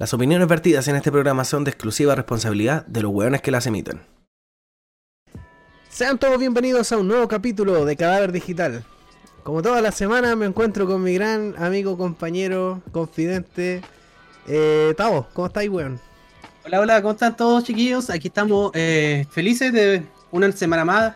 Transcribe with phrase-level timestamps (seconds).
[0.00, 3.66] Las opiniones vertidas en este programa son de exclusiva responsabilidad de los hueones que las
[3.66, 4.00] emiten.
[5.90, 8.82] Sean todos bienvenidos a un nuevo capítulo de Cadáver Digital.
[9.42, 13.82] Como todas las semanas me encuentro con mi gran amigo, compañero, confidente,
[14.46, 15.28] eh, Tavo.
[15.34, 16.00] ¿Cómo estáis, weón?
[16.64, 18.08] Hola, hola, ¿cómo están todos chiquillos?
[18.08, 21.14] Aquí estamos eh, felices de una semana más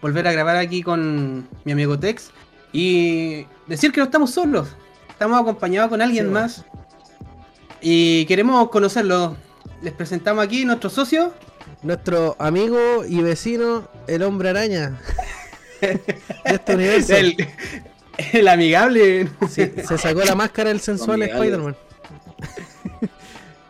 [0.00, 2.30] volver a grabar aquí con mi amigo Tex
[2.72, 4.68] y decir que no estamos solos,
[5.08, 6.64] estamos acompañados con alguien Sí, más
[7.82, 9.36] y queremos conocerlo.
[9.82, 11.32] Les presentamos aquí nuestro socio.
[11.82, 15.00] Nuestro amigo y vecino, el hombre araña
[15.80, 16.00] de
[16.44, 17.16] este universo.
[17.16, 17.36] El,
[18.32, 19.28] el amigable.
[19.50, 21.22] Sí, se sacó la máscara del sensual.
[21.22, 21.76] Spider-Man.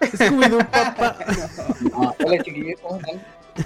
[0.02, 1.16] Scooby-Doo, papá.
[1.90, 3.22] No, hola chiquillos, ¿cómo están?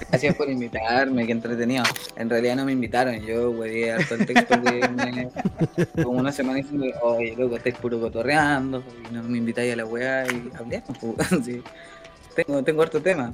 [0.09, 1.83] Gracias por invitarme, qué entretenido.
[2.15, 5.29] En realidad no me invitaron, yo hueví harto el texto que me...
[6.03, 9.85] Como una semana diciendo, oye loco, estáis puro cotorreando, y no me invitáis a la
[9.85, 10.83] weá y hablé.
[10.99, 11.63] pues, sí.
[12.35, 13.33] Tengo, tengo harto tema.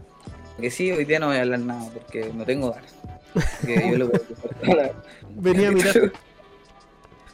[0.59, 2.93] Que sí, hoy día no voy a hablar nada porque no tengo ganas.
[3.33, 4.21] Porque yo lo que
[5.35, 6.11] Venía a mirar.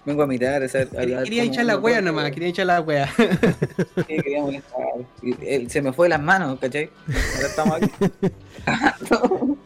[0.05, 3.13] Vengo a mirar, o sea, a Quería echar la wea nomás, quería echar la wea.
[3.15, 4.81] Sí, quería molestar.
[5.21, 6.89] Eh, se me fue de las manos, ¿cachai?
[7.35, 7.91] Ahora estamos aquí.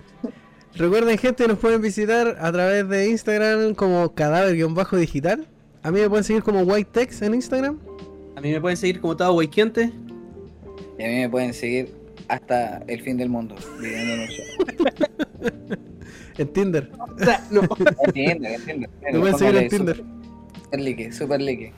[0.76, 5.48] Recuerden, gente, nos pueden visitar a través de Instagram como cadáver-digital.
[5.84, 7.78] A mí me pueden seguir como Whitetex en Instagram.
[8.36, 9.92] A mí me pueden seguir como todo Weikiente.
[10.98, 11.94] Y a mí me pueden seguir
[12.28, 14.46] hasta el fin del mundo, viviendo en un show.
[16.38, 16.90] En Tinder.
[17.52, 17.62] no.
[18.08, 18.90] Entiendo, entiendo.
[19.12, 19.98] Me pueden seguir en Tinder.
[20.64, 21.74] Super like, super like.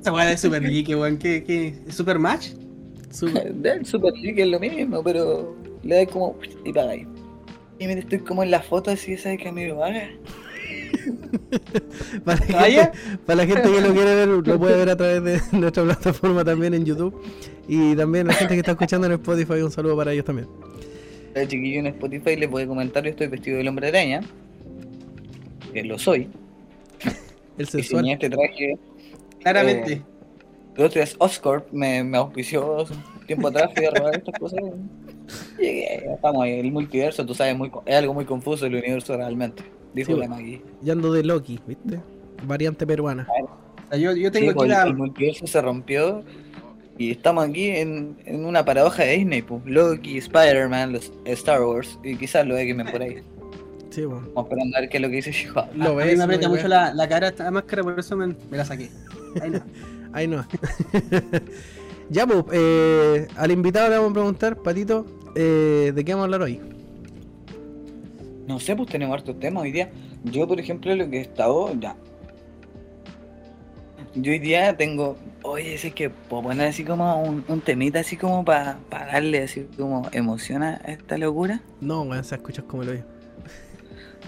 [0.00, 1.16] Esa wea de Super Geek, weón.
[1.18, 1.74] ¿Qué, qué?
[1.92, 2.48] ¿Super Match?
[3.10, 7.06] Super- El super like es lo mismo, pero le das como y pagáis.
[7.78, 10.10] Y mira, estoy como en la foto así, ¿sabes que amigo paga?
[12.24, 12.84] Para, la ¿Vaya?
[12.92, 15.82] gente, para la gente que lo quiere ver, lo puede ver a través de nuestra
[15.84, 17.14] plataforma también en YouTube.
[17.68, 20.48] Y también la gente que está escuchando en Spotify, un saludo para ellos también.
[21.34, 24.20] El chiquillo en Spotify les voy a comentar, yo estoy vestido del hombre araña.
[25.72, 26.28] Que lo soy.
[27.56, 28.08] El sensual.
[28.08, 28.78] este traje.
[29.40, 30.02] Claramente.
[30.80, 34.40] El otro es Oscorp, me, me auspició hace un tiempo atrás, fui a robar estas
[34.40, 34.60] cosas.
[35.58, 38.76] y Llegué, ya estamos ahí, el multiverso, tú sabes, muy, es algo muy confuso el
[38.76, 39.62] universo realmente.
[39.92, 40.62] Dijo Sí, la Maggie.
[40.82, 42.00] Y ando de Loki, ¿viste?
[42.46, 43.28] Variante peruana.
[43.28, 44.84] O sea, yo, yo Sí, tengo aquí pues, la.
[44.84, 46.24] El multiverso se rompió
[46.96, 49.60] y estamos aquí en, en una paradoja de Disney, pues.
[49.66, 53.22] Loki, Spider-Man, los Star Wars y quizás los X-Men por ahí.
[53.90, 54.26] Sí, bueno.
[54.28, 55.34] Vamos esperando a ver qué es lo que dice.
[55.74, 58.16] Lo a mí ves, me aprieta lo mucho la, la cara esta máscara, por eso
[58.16, 58.88] me, me la saqué.
[59.42, 59.60] Ahí no.
[60.12, 60.44] Ahí no.
[62.10, 66.26] ya, pues, eh, al invitado le vamos a preguntar, Patito, eh, ¿de qué vamos a
[66.26, 66.60] hablar hoy?
[68.46, 69.90] No sé, pues tenemos hartos temas hoy día.
[70.24, 71.96] Yo, por ejemplo, lo que he estado, ya.
[74.16, 78.16] Yo hoy día tengo, oye, es que puedo poner así como un, un temita así
[78.16, 81.62] como para darle así como emoción a esta locura.
[81.80, 83.04] No, weón, se escucha como lo oigo.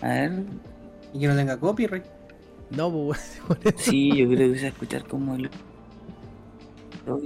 [0.01, 0.45] A ver,
[1.13, 2.05] Y que no tenga copyright.
[2.71, 3.91] No, pues, weón, por eso.
[3.91, 5.51] sí, yo creo que se va a escuchar como el...
[7.05, 7.21] Como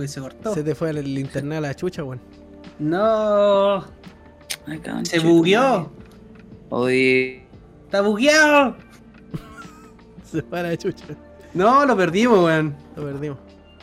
[0.00, 0.54] que se cortó.
[0.54, 2.20] se te fue el internet a la chucha, weón.
[2.78, 3.84] No.
[5.04, 5.90] Se bugueó.
[6.70, 7.44] Oye,
[7.84, 8.76] Está bugueado.
[10.24, 11.04] Se fue a la chucha.
[11.54, 12.74] No, lo perdimos, weón.
[12.96, 13.38] Lo perdimos.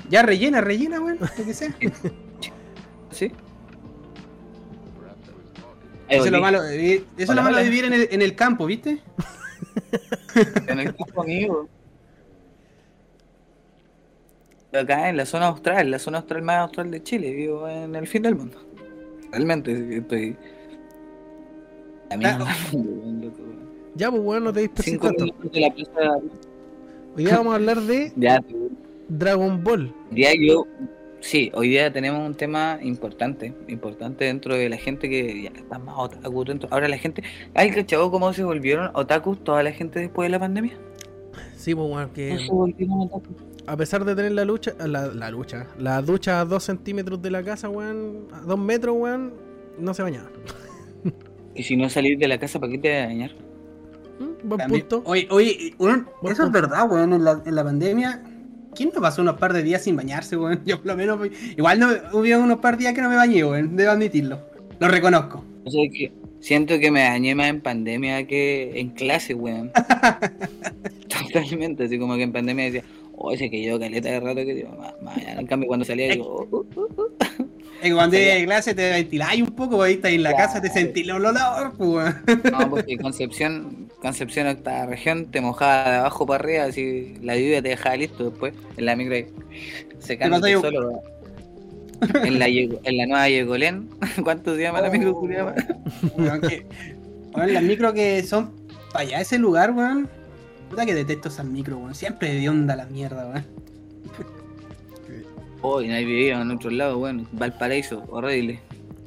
[0.09, 1.17] Ya rellena, rellena, weón.
[1.19, 1.73] Lo que sea.
[3.11, 3.31] ¿sí?
[6.09, 8.35] Eso es lo malo vivir, eso es lo malo de vivir en el, en el
[8.35, 9.01] campo, ¿viste?
[10.67, 11.69] En el campo, amigo.
[14.73, 18.07] Acá en la zona austral, la zona austral más austral de Chile, vivo en el
[18.07, 18.57] fin del mundo.
[19.31, 20.35] Realmente estoy.
[22.09, 22.45] A mí loco.
[23.95, 26.17] Ya, pues, weón, no te la plaza.
[27.15, 28.43] Hoy día vamos a hablar de Ya.
[29.09, 29.93] Dragon Ball.
[30.09, 30.65] Día yo.
[31.19, 35.79] Sí, hoy día tenemos un tema importante, importante dentro de la gente que ya está
[35.79, 36.67] más otaku dentro.
[36.71, 40.39] Ahora la gente, ¿hay cachado cómo se volvieron otakus toda la gente después de la
[40.39, 40.73] pandemia?
[41.63, 42.37] Sí, pues, weón, que
[43.67, 47.31] a pesar de tener la lucha, la, la lucha, la ducha a dos centímetros de
[47.31, 49.33] la casa, weón, a dos metros, weón,
[49.79, 50.29] no se bañaba.
[51.55, 53.31] Y si no salir de la casa, ¿para qué te vas a dañar?
[54.19, 54.47] ¿Mm?
[54.49, 55.03] Buen También- punto.
[55.05, 57.13] Oye, oye, Buen eso es verdad, weón.
[57.13, 58.23] En la, en la pandemia,
[58.75, 60.61] ¿quién no pasó unos par de días sin bañarse, weón?
[60.65, 61.19] Yo por lo menos,
[61.55, 63.77] igual no hubo unos par de días que no me bañé, weón.
[63.77, 64.39] Debo admitirlo.
[64.79, 65.45] Lo reconozco.
[65.63, 66.11] O sea que
[66.41, 69.71] siento que me dañé más en pandemia que en clase, weón.
[71.41, 72.83] Totalmente, así como que en pandemia decía,
[73.15, 75.41] oh, ese que yo caleta de rato que digo, "Ma- mañana.
[75.41, 77.07] En cambio, cuando salía, digo, oh, oh, oh, oh".
[77.81, 80.29] Es que cuando llegas de clase te ventiláis un poco, porque ahí estás en la
[80.29, 80.45] Claro.
[80.47, 82.15] casa, te sentís el olor, pues,
[82.51, 87.61] no, porque Concepción, Concepción octava región, te mojaba de abajo para arriba, así la lluvia
[87.61, 89.25] te dejaba listo después, en la micro ahí,
[89.99, 91.01] secándote yo- solo.
[92.25, 93.89] En la, en la nueva Yegolén,
[94.23, 95.13] ¿cuánto se llama la micro?
[95.13, 95.53] Julián?
[96.17, 96.65] Weón, que-
[97.33, 98.51] weón, las micros que son
[98.91, 100.09] para allá, ese lugar, weón.
[100.73, 101.93] Puta que detesto esas micros, weón.
[101.95, 103.45] Siempre de onda la mierda, weón.
[105.61, 108.59] Hoy no hay vivido en otro lado, bueno, Valparaíso, horrible.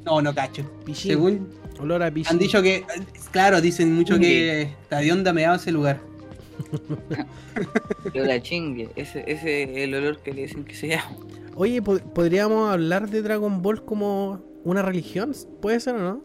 [0.05, 0.63] No, no cacho.
[0.85, 1.11] Pichín.
[1.11, 1.49] Según
[1.79, 2.31] Olor a pichín.
[2.31, 2.83] han dicho que,
[3.31, 5.99] claro, dicen mucho que está de onda meado ese lugar.
[8.13, 11.15] Pero la chingue, ese, ese es el olor que le dicen que se llama.
[11.55, 15.33] Oye, ¿pod- ¿podríamos hablar de Dragon Ball como una religión?
[15.61, 16.21] ¿Puede ser o no?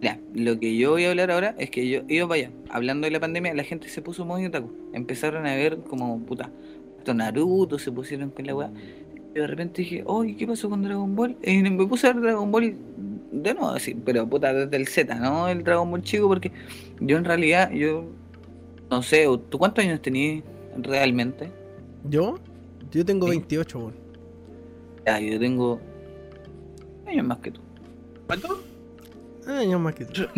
[0.00, 2.50] Ya, lo que yo voy a hablar ahora es que yo iba para allá.
[2.70, 4.70] Hablando de la pandemia, la gente se puso muy otaku.
[4.92, 6.50] Empezaron a ver como, puta,
[6.98, 8.70] esto Naruto, se pusieron con la weá.
[9.34, 11.36] Y de repente dije, oye, ¿qué pasó con Dragon Ball?
[11.42, 12.76] Y me puse a ver Dragon Ball
[13.32, 15.48] de nuevo, así, pero puta, desde el Z, ¿no?
[15.48, 16.52] El Dragon Ball chico, porque
[17.00, 18.04] yo en realidad, yo
[18.90, 20.44] no sé, ¿tú cuántos años tenías
[20.76, 21.50] realmente?
[22.08, 22.38] ¿Yo?
[22.90, 23.30] Yo tengo Sí.
[23.32, 23.94] 28, weón.
[25.04, 25.80] Ya, yo tengo
[27.06, 27.60] años más que tú.
[28.26, 28.60] ¿Cuánto?
[29.48, 30.22] Años más que tú.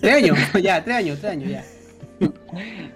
[0.00, 1.64] Tres años, ya, tres años, tres años, ya.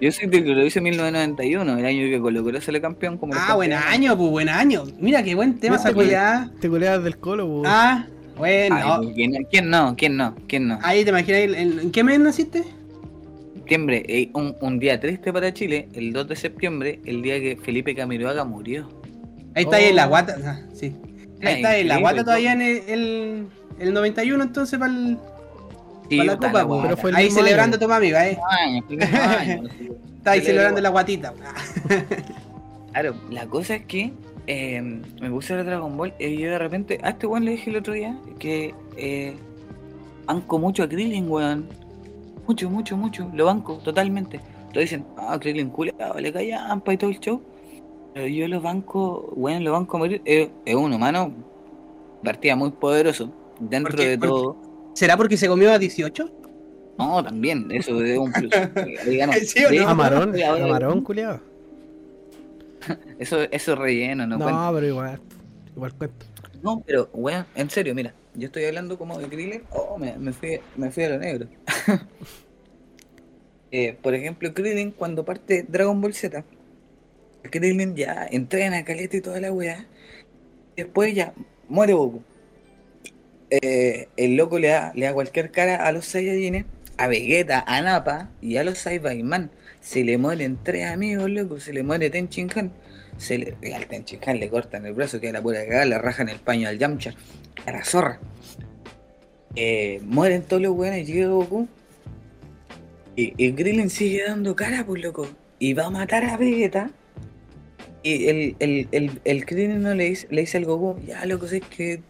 [0.00, 3.16] Yo soy del que lo hice en 1991, el año que Colo Colo sale campeón
[3.18, 4.84] como el Ah, buen año, pues buen año.
[4.98, 6.50] Mira qué buen tema sacó pues, ya.
[6.60, 7.64] Te coleas del colo, weón.
[7.66, 8.06] Ah,
[8.36, 8.76] bueno.
[9.02, 9.94] Ay, ¿quién, quién no?
[9.96, 10.34] ¿Quién no?
[10.46, 10.78] ¿Quién no?
[10.82, 12.64] Ahí te imaginas, ¿en, en qué mes naciste?
[13.54, 17.56] Septiembre, eh, un, un día triste para Chile, el 2 de septiembre, el día que
[17.56, 18.88] Felipe Camiroaga murió.
[19.54, 20.10] Ahí está ahí en la Oh.
[20.10, 20.36] guata.
[20.44, 20.94] ah, sí.
[21.42, 22.24] Ahí Ay, está en la guata ¿no?
[22.24, 23.46] todavía en el, el,
[23.78, 25.18] el 91 entonces para el,
[26.08, 26.82] Sí, para la puta, copa, la pues.
[26.82, 27.84] Pero fue el Ahí celebrando año.
[27.84, 28.38] a tu amiga, eh.
[28.60, 29.62] año, año.
[30.18, 31.34] Está ahí Celebra celebrando la guatita.
[32.92, 34.10] Claro, la cosa es que
[34.46, 37.50] eh, me puse a ver Dragon Ball y yo de repente, a este weón le
[37.50, 39.36] dije el otro día que eh,
[40.24, 41.68] banco mucho a Krillin, weón.
[42.46, 43.30] Mucho, mucho, mucho.
[43.34, 44.40] Lo banco totalmente.
[44.68, 47.42] Todos dicen, ah, Krillin culiao, le callampa y todo el show.
[48.14, 50.22] Pero yo lo banco, weón, lo banco a morir.
[50.24, 51.32] Es, es un humano,
[52.24, 53.30] partida muy poderoso.
[53.60, 54.08] Dentro ¿Por qué?
[54.08, 54.56] de ¿Por todo.
[54.94, 56.30] ¿Será porque se comió a 18?
[56.98, 58.50] No, también, eso es un plus.
[59.18, 59.32] Ganó.
[59.34, 59.88] ¿Sí o no?
[59.88, 61.40] Amarón, amarón, culiado.
[63.18, 64.70] Eso, eso es relleno, no, No, cuenta.
[64.74, 65.20] pero igual.
[65.74, 66.26] Igual cuento.
[66.62, 70.32] No, pero, weón, en serio, mira, yo estoy hablando como de Krillin, oh, me, me
[70.32, 71.48] fui, me fui a lo negro.
[73.72, 76.44] Eh, por ejemplo, Krillin, cuando parte Dragon Ball Z,
[77.50, 79.86] Krillin ya entrena, caleta y toda la weá,
[80.76, 81.34] después ya
[81.68, 82.22] muere Goku.
[83.50, 86.64] Eh, el loco le da, le da cualquier cara a los Saiyajines,
[86.96, 89.50] a Vegeta, a Nappa y a los Saiyaman.
[89.80, 92.72] Se le mueren tres amigos, loco, se le muere Tenchin Han.
[93.18, 96.28] Se le, al Tenchin Han le cortan el brazo, que la pura cagada, le rajan
[96.28, 97.14] el paño al Yamcha,
[97.64, 98.18] a la zorra.
[99.54, 101.68] Eh, mueren todos los weones, llega Goku.
[103.14, 105.28] Y, y Krillin sigue dando cara, pues loco.
[105.58, 106.90] Y va a matar a Vegeta.
[108.02, 111.46] Y el, el, el, el Krillin no le dice, le dice al Goku, ya loco,
[111.46, 112.02] sé que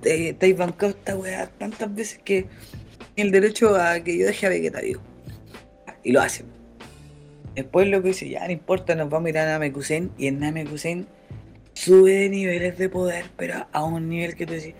[0.00, 2.46] te, te has bancado esta weá tantas veces que
[3.16, 5.00] el derecho a que yo deje a Vegeta vivo.
[6.04, 6.44] Y lo hace.
[7.54, 10.10] Después lo que dice, ya no importa, nos vamos a ir a Namekusen.
[10.16, 11.06] Y en Namekusen
[11.74, 14.74] sube de niveles de poder, pero a un nivel que tú decís,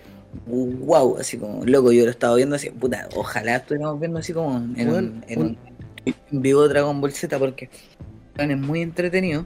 [0.47, 4.57] wow, así como, loco, yo lo estaba viendo así, puta, ojalá estuviéramos viendo así como
[4.57, 5.59] en, un, en, un- un-
[6.07, 7.69] en vivo Dragon Ball Z, porque
[8.38, 9.45] es muy entretenido.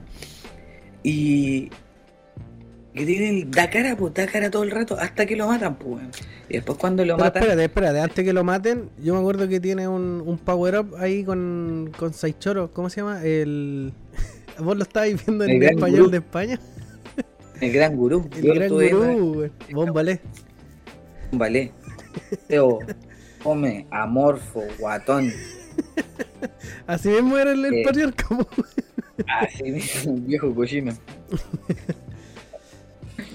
[1.03, 1.69] Y
[2.97, 6.03] que tienen, da cara, pues, da cara todo el rato, hasta que lo matan, pues.
[6.49, 9.47] Y después cuando lo Pero matan, espérate, espérate, antes que lo maten, yo me acuerdo
[9.47, 13.23] que tiene un, un power up ahí con, con Saichoro, ¿cómo se llama?
[13.23, 13.93] El.
[14.59, 16.09] Vos lo estabais viendo en El español gurú.
[16.11, 16.59] de España.
[17.61, 19.49] el gran gurú, El yo gran gurú.
[19.71, 20.19] Bombalé.
[21.31, 21.71] Vale.
[22.47, 22.79] Teo,
[23.43, 25.31] come, amorfo, guatón.
[26.87, 27.83] Así mismo era el, Eh.
[27.85, 28.25] patriarca.
[29.41, 30.93] Así mismo, viejo cochino.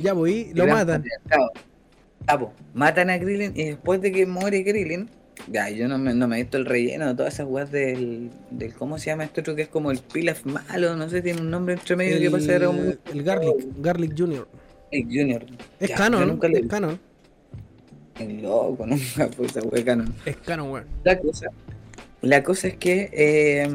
[0.00, 1.02] Ya, pues, y lo matan.
[1.02, 1.50] patriarcado.
[2.26, 5.08] Ah, po, matan a Krillin y después de que muere Krillin,
[5.50, 8.30] ya, yo no me, no me he visto el relleno de todas esas weas del,
[8.50, 8.74] del.
[8.74, 10.94] ¿Cómo se llama esto otro que es como el Pilaf malo?
[10.94, 14.14] No sé, tiene un nombre entre medio que pasa de Dragon El, el Garlic, Garlic
[14.16, 14.48] Jr.
[14.92, 15.44] El Junior.
[15.80, 17.00] Es Ya, canon, nunca le es canon.
[18.18, 18.40] vi.
[18.42, 20.14] Loco, nunca fue esa wea canon.
[20.24, 20.84] Es canon, weón.
[21.02, 21.46] La cosa,
[22.20, 23.68] la cosa es que eh,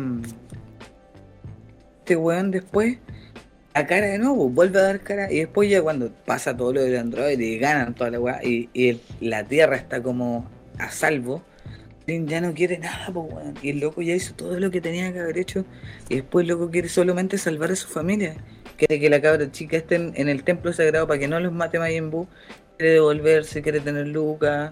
[2.00, 3.00] este weón después
[3.78, 6.82] a cara de nuevo, vuelve a dar cara y después ya cuando pasa todo lo
[6.82, 11.44] del Android y ganan toda la weá y, la Tierra está como a salvo,
[12.08, 13.54] Lin ya no quiere nada, pues weón.
[13.62, 15.64] Y el loco ya hizo todo lo que tenía que haber hecho
[16.10, 18.36] y después el loco quiere solamente salvar a su familia.
[18.78, 21.78] Quiere que la cabra chica esté en, el templo sagrado para que no los mate
[21.78, 22.28] Majin Buu.
[22.78, 24.72] Quiere devolverse, quiere tener Lucas.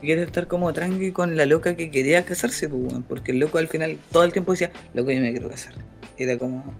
[0.00, 3.68] quiere estar como tranqui con la loca que quería casarse, pues, porque el loco al
[3.68, 5.74] final todo el tiempo decía, loco, yo me quiero casar.
[6.18, 6.74] Era como.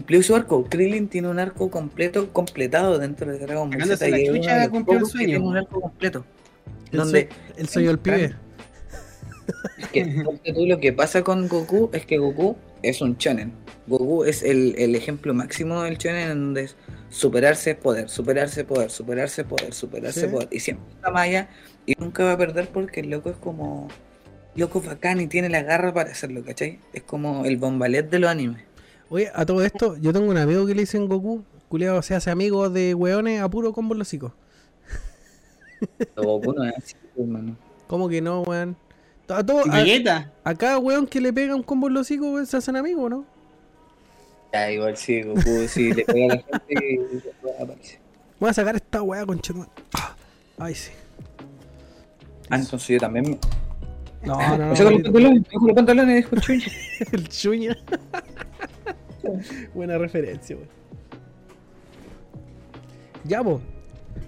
[0.00, 0.64] Cumplió su arco.
[0.64, 4.08] Krillin tiene un arco completo, completado dentro de Dragon Ball Z.
[4.08, 5.26] la chucha, cumplió el sueño.
[5.26, 6.24] Tiene un arco completo.
[6.90, 7.28] El, Donde
[7.58, 8.34] el sueño del pibe.
[9.76, 13.52] Es que tú, lo que pasa con Goku es que Goku es un shonen.
[13.88, 16.76] Goku es el, el ejemplo máximo del shonen en donde es
[17.10, 20.26] superarse es poder, superarse es poder, superarse es poder, superarse Sí.
[20.26, 20.48] es poder.
[20.50, 21.50] Y siempre está más allá
[21.84, 23.88] y nunca va a perder porque el loco es como...
[24.56, 26.80] Loco bacán y tiene la garra para hacerlo, ¿cachai?
[26.94, 28.62] Es como el bombalet de los animes.
[29.10, 31.42] Oye, a todo esto, yo tengo un amigo que le dicen Goku.
[31.68, 34.32] Culeado se hace amigo de weones a puro combo los hocico.
[36.16, 37.56] Goku no es así, hermano.
[37.88, 38.76] ¿Cómo que no, weón?
[39.28, 39.62] A, todo,
[40.44, 43.26] a, cada weón que le pega un combo en los hocico, se hacen amigos, ¿no?
[44.52, 47.98] Ya, igual sí, Goku sí le pega a la gente y aparece.
[48.38, 49.40] Voy a sacar esta weá con
[50.58, 50.92] Ay, sí.
[52.48, 53.38] Ah, entonces yo también...
[54.22, 54.68] No, no, no.
[54.68, 56.66] Los ahorita- pantalones, saco los pantalones y dejo chuña.
[57.12, 57.76] El chuña.
[59.74, 60.68] Buena referencia, weón.
[63.24, 63.60] Ya, po.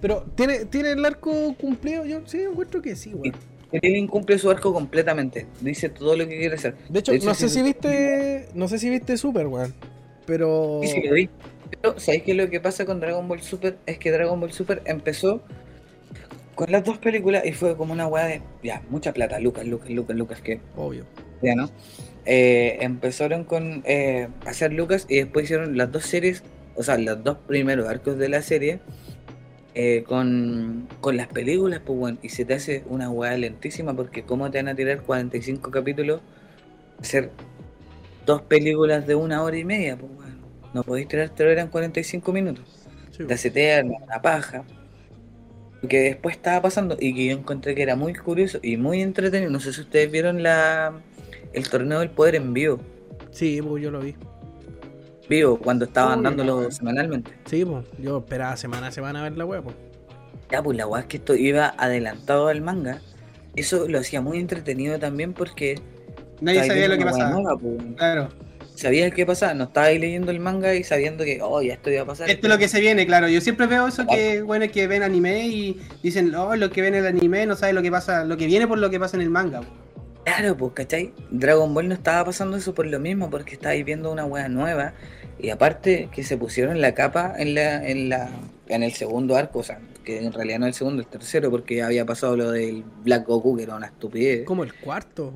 [0.01, 2.05] Pero, ¿tiene, ¿tiene el arco cumplido?
[2.05, 3.35] Yo sí encuentro que sí, weón.
[3.71, 5.47] Krillin cumple su arco completamente.
[5.61, 6.75] Dice todo lo que quiere hacer.
[6.89, 8.47] De hecho, De hecho, no sé si viste.
[8.53, 9.73] No sé si viste Super, weón.
[10.25, 10.81] Pero.
[10.83, 11.29] Sí, sí, lo vi.
[11.81, 13.77] Pero, ¿sabéis qué lo que pasa con Dragon Ball Super?
[13.87, 15.41] Es que Dragon Ball Super empezó
[16.55, 19.89] con las dos películas y fue como una weá de, ya, mucha plata, Lucas, Lucas,
[19.89, 21.05] Lucas, Lucas, que Obvio.
[21.41, 21.69] ya, ¿no?
[22.25, 26.43] Eh, empezaron con eh, hacer Lucas y después hicieron las dos series,
[26.75, 28.79] o sea, los dos primeros arcos de la serie
[29.75, 34.23] eh, con, con las películas, pues bueno, y se te hace una weá lentísima porque
[34.23, 36.21] ¿cómo te van a tirar 45 capítulos?
[36.99, 37.31] Hacer
[38.25, 40.33] dos películas de una hora y media, pues bueno.
[40.73, 42.65] No podéis tirar tres horas en 45 minutos.
[43.11, 44.63] Sí, Te hace eterno, una paja.
[45.87, 49.51] Que después estaba pasando y que yo encontré que era muy curioso y muy entretenido.
[49.51, 50.93] No sé si ustedes vieron la
[51.53, 52.79] el torneo del poder en vivo.
[53.31, 54.15] sí, pues yo lo vi.
[55.29, 56.71] Vivo, cuando estaban Uy, dándolo no.
[56.71, 57.31] semanalmente.
[57.45, 57.85] Sí, pues.
[57.97, 59.75] Yo esperaba semana a semana a ver la weá, pues.
[60.51, 63.01] Ya, pues la weá es que esto iba adelantado al manga.
[63.55, 65.79] Eso lo hacía muy entretenido también porque
[66.41, 67.29] Nadie sabía lo que pasaba.
[67.31, 67.77] nueva, pues.
[67.95, 68.29] Claro.
[68.75, 72.01] Sabías qué pasaba, no estabais leyendo el manga y sabiendo que, oh, ya esto iba
[72.01, 72.29] a pasar.
[72.29, 73.29] Esto es lo que se viene, claro.
[73.29, 76.95] Yo siempre veo eso que, bueno, que ven anime y dicen, oh, lo que ven
[76.95, 79.21] el anime no sabe lo que pasa, lo que viene por lo que pasa en
[79.21, 79.61] el manga.
[80.23, 81.13] Claro, pues, ¿cachai?
[81.31, 84.93] Dragon Ball no estaba pasando eso por lo mismo, porque estáis viendo una wea nueva.
[85.39, 88.29] Y aparte que se pusieron la capa en la, en la,
[88.67, 91.83] en el segundo arco, o sea, que en realidad no el segundo, el tercero, porque
[91.83, 94.45] había pasado lo del Black Goku, que era una estupidez.
[94.45, 95.33] Como el cuarto.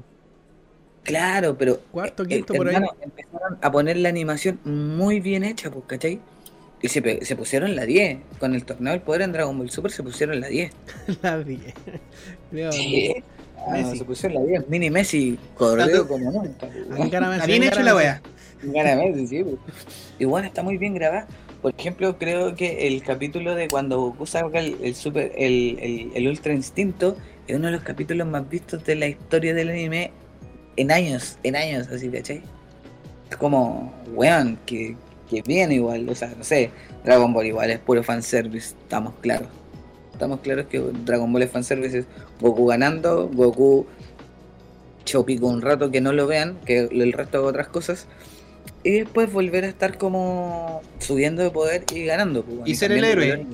[1.03, 2.75] Claro, pero cuarto, eh, quinto eh, por ahí.
[3.01, 6.19] empezaron a poner la animación muy bien hecha, pues, ¿cachai?
[6.81, 8.19] Y se, se pusieron la 10.
[8.39, 10.71] Con el torneo del poder en Dragon Ball Super se pusieron la 10.
[11.21, 11.73] la 10.
[13.65, 13.97] Ah, Messi.
[13.97, 14.69] se pusieron la 10.
[14.69, 18.21] Mini Messi corrió como me Está bien hecho la me- wea.
[18.61, 19.43] Claramente, sí.
[19.43, 19.57] pues.
[20.19, 21.27] Igual está muy bien grabada.
[21.61, 26.11] Por ejemplo, creo que el capítulo de cuando Goku saca el, el super, el, el,
[26.15, 30.11] el Ultra Instinto es uno de los capítulos más vistos de la historia del anime
[30.75, 32.41] en años, en años, así, ¿cachai?
[33.29, 34.95] Es como, weón, que,
[35.29, 36.69] que bien igual, o sea, no sé,
[37.03, 39.47] Dragon Ball igual es puro fanservice, estamos claros.
[40.17, 42.05] Estamos claros que Dragon Ball es fanservice, es
[42.41, 43.85] Goku ganando, Goku
[45.05, 48.07] chopico un rato que no lo vean, que el resto de otras cosas,
[48.83, 52.43] y después volver a estar como subiendo de poder y ganando.
[52.43, 53.45] pues, Y ser el héroe.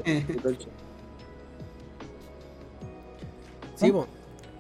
[3.75, 4.08] Sí, po.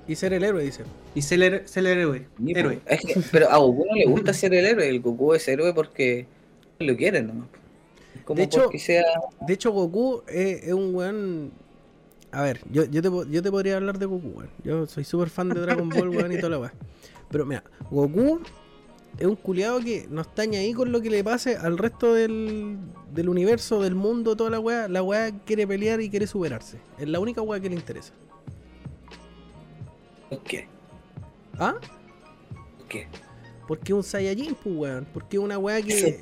[0.05, 0.83] Y ser el héroe, dice.
[1.15, 2.27] Y ser el, ser el héroe.
[2.45, 2.79] Sí, héroe.
[2.85, 5.73] es que- pero a Goku no le gusta ser el héroe, el Goku es héroe
[5.73, 6.25] porque
[6.79, 7.47] lo quiere nomás.
[8.25, 9.03] Como De hecho- sea
[9.47, 11.62] De hecho, Goku es, es un weón.
[12.33, 14.49] A ver, yo, yo, te, yo te podría hablar de Goku, weón.
[14.63, 16.73] Yo soy súper fan de Dragon Ball, weón, y toda la weá.
[17.29, 18.41] Pero mira, Goku
[19.19, 22.13] es un culiado que no está ni ahí con lo que le pase al resto
[22.15, 22.77] del,
[23.13, 24.87] del universo, del mundo, toda la weá.
[24.87, 26.79] La weá quiere pelear y quiere superarse.
[26.97, 28.13] Es la única weá que le interesa.
[30.29, 30.67] ¿por qué?
[31.59, 31.75] ¿Ah?
[32.79, 33.07] ¿Por qué?
[33.67, 35.07] Porque es un Saiyajin, pues, weón.
[35.13, 35.93] Porque es una weá que.
[35.97, 36.19] Eso, Es,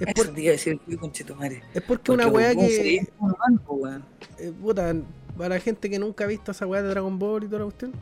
[0.00, 1.62] eso por- te iba a decir conchetumare.
[1.74, 2.76] es porque una Porque weá Goku que.
[2.76, 4.04] sería un pues, weón.
[4.38, 4.94] eh, puta,
[5.36, 7.64] para la gente que nunca ha visto esa weá de Dragon Ball y toda la
[7.66, 7.92] cuestión.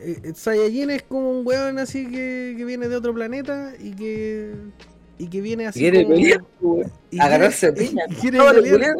[0.00, 3.92] Eh, eh, Saiyajin es como un weón así que, que viene de otro planeta y
[3.92, 4.54] que.
[5.20, 5.80] Y que viene así.
[5.80, 6.92] Quiere como- pelear, pues, weón.
[7.10, 8.04] y Agarrarse a quiere- piña.
[8.08, 8.94] y quiere pelear.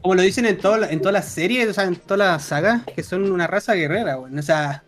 [0.00, 2.82] Como lo dicen en, todo- en todas las series, o sea, en todas las sagas,
[2.96, 4.36] que son una raza guerrera, weón.
[4.38, 4.82] O sea,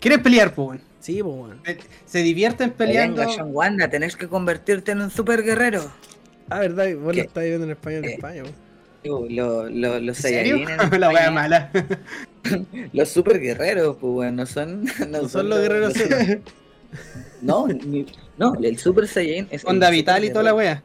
[0.00, 0.80] quieren pelear, pues, weón.
[1.00, 1.60] Sí, pues weón.
[1.66, 3.20] Se- Se divierten peleando.
[3.20, 5.84] Venga, John Wanda, tenés que convertirte en un super guerrero.
[6.48, 7.18] Ah, verdad, vos ¿Qué?
[7.18, 8.14] lo estáis viendo en español de ¿Qué?
[8.14, 8.65] España, weón.
[9.06, 10.56] Digo, lo- lo- los ¿En serio?
[10.66, 11.70] Saiyajin en La wea mala.
[12.92, 14.84] Los super guerreros, pues bueno, no son.
[15.08, 15.94] No, No son los guerreros.
[17.40, 19.64] No, ni- no, el Super Saiyan es.
[19.64, 20.82] Onda vital y toda la wea.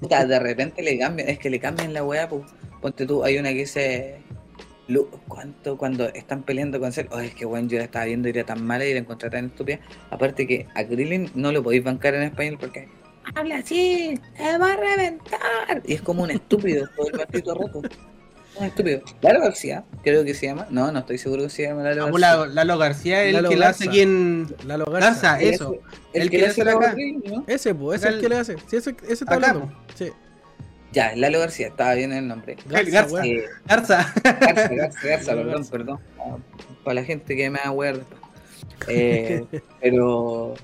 [0.00, 2.42] De repente le cambian, es que le cambian la weá, pues.
[2.82, 4.16] Ponte tú, hay una que dice.
[5.28, 7.06] ¿Cuánto cuando están peleando con Cell?
[7.12, 9.30] Oh, es que bueno, yo la estaba viendo y era tan mala y la encontré
[9.30, 9.80] tan estúpida.
[10.10, 12.88] Aparte que a Krillin no lo podéis bancar en español porque
[13.34, 15.82] habla así, se va a reventar.
[15.84, 17.82] Y es como un estúpido todo el maldito rato.
[18.56, 19.00] Un estúpido.
[19.22, 20.66] Lalo García, creo que se llama.
[20.70, 22.20] No, no estoy seguro que se llama Lalo García.
[22.36, 25.08] la- Lalo García, el Lalo que la hace aquí en Lalo Garza.
[25.10, 25.74] Garza, El eso.
[26.12, 26.78] El, El que, que le le hace hace acá.
[26.78, 27.44] voz Krillin, ¿no?
[27.46, 28.56] Ese, pues, ese es el que le hace.
[28.68, 29.72] Sí, ese, ese está Acá, hablando.
[29.94, 30.10] Sí.
[30.92, 32.56] Ya, Lalo García, estaba bien el nombre.
[32.66, 33.24] Garza.
[33.26, 34.12] Eh, Garza.
[34.22, 36.00] Garza, Garza, Garza, perdón, perdón.
[36.84, 38.18] Para la gente que me va a wear después.
[38.88, 39.44] Eh,
[39.80, 40.54] pero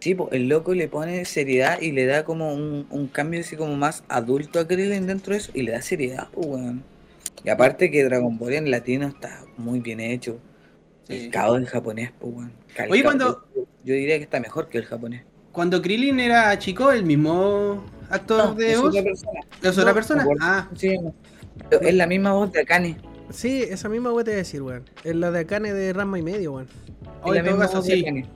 [0.00, 3.76] sí, el loco le pone seriedad y le da como un, un cambio así como
[3.76, 6.82] más adulto a Krillin dentro de eso y le da seriedad, pues weón.
[7.44, 10.38] Y aparte que Dragon Ball en latino está muy bien hecho.
[11.06, 11.14] Sí.
[11.26, 12.52] El caos en japonés, pues weón.
[12.76, 15.22] El Oye, cuando- yo, yo diría que está mejor que el japonés.
[15.52, 18.90] Cuando Krillin era chico, el mismo actor de es voz.
[18.90, 19.40] otra persona.
[19.62, 20.26] ¿Es otra No, persona?
[20.40, 21.14] Ah, Sí, no.
[21.80, 22.96] Es la misma voz de Akane.
[23.30, 24.84] Sí, esa misma weá te voy a decir, weón.
[25.04, 26.68] Es la de Akane de Rasma y medio, weón.
[27.22, 28.00] o Es la en todo misma caso voz de sí.
[28.02, 28.26] Akane.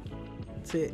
[0.65, 0.87] Sí.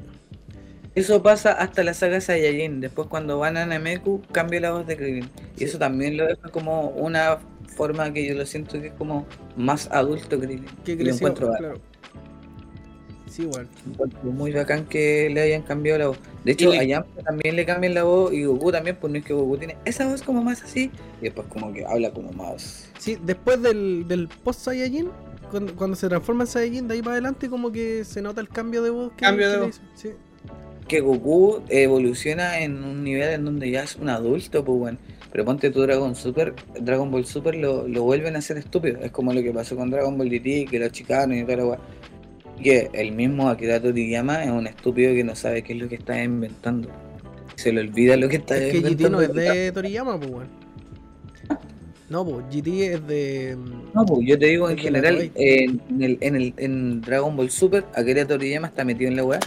[0.99, 2.81] Eso pasa hasta la saga Saiyajin.
[2.81, 5.31] Después cuando van a Nameku cambia la voz de Krillin.
[5.57, 5.65] Y Sí.
[5.65, 7.39] eso también lo deja como una
[7.77, 9.27] forma que yo lo siento que es como
[9.57, 10.65] más adulto Krillin.
[10.85, 11.81] Que Y lo creció, encuentro, claro.
[13.31, 13.49] Sí,
[13.87, 16.19] encuentro muy bacán que le hayan cambiado la voz.
[16.45, 19.19] De hecho, le- a Yamcha también le cambian la voz y Goku también, pues no
[19.19, 20.91] es que Goku tiene esa voz como más así.
[21.21, 22.89] Y después como que habla como más...
[22.99, 25.11] Sí, después del, del post Saiyajin,
[25.51, 28.49] cuando, cuando se transforma en Saiyajin, de ahí para adelante, como que se nota el
[28.49, 29.13] cambio de voz.
[29.13, 29.81] Que, Cambio de voz.
[29.95, 30.11] Sí.
[30.89, 34.99] Que Goku evoluciona en un nivel en donde ya es un adulto, pues bueno.
[35.31, 38.99] Pero ponte tu Dragon Super, Dragon Ball Super lo, lo vuelven a hacer estúpido.
[39.03, 41.67] Es como lo que pasó con Dragon Ball GT, que lo achicaron y toda la
[41.67, 41.79] weá.
[42.63, 45.97] Que el mismo Akira Toriyama es un estúpido que no sabe qué es lo que
[45.97, 46.89] está inventando.
[47.57, 49.19] Se le olvida lo que está Es que GT inventando.
[49.19, 50.49] no es de Toriyama, pues, weón.
[52.09, 53.55] No, pues GT es de.
[53.57, 57.51] mm, No, pues yo te digo en general, en, el, en, el, en Dragon Ball
[57.51, 59.41] Super, Akira Toriyama está metido en la weá,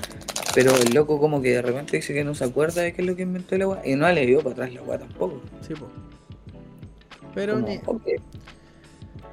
[0.53, 3.07] pero el loco como que de repente dice que no se acuerda de qué es
[3.07, 5.41] lo que inventó la weá, y no le dio para atrás la weá tampoco.
[5.61, 5.91] Sí, pues.
[7.33, 8.15] Pero Como, ni-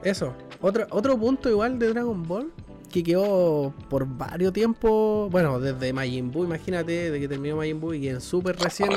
[0.04, 0.34] eso.
[0.60, 2.52] Otro, otro punto igual de Dragon Ball
[2.92, 5.30] que quedó por varios tiempos.
[5.30, 8.90] Bueno, desde Majin Buu, imagínate, de que terminó Majin Buu y en Super recién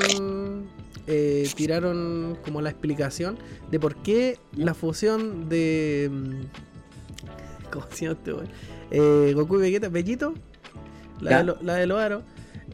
[1.06, 3.36] eh, tiraron como la explicación
[3.70, 6.08] de por qué la fusión de.
[6.10, 8.32] mm, ¿Cómo se llama este?
[8.92, 10.34] Eh, Goku y Vegeta, Bellito,
[11.22, 12.22] la de, lo, la de Loaro.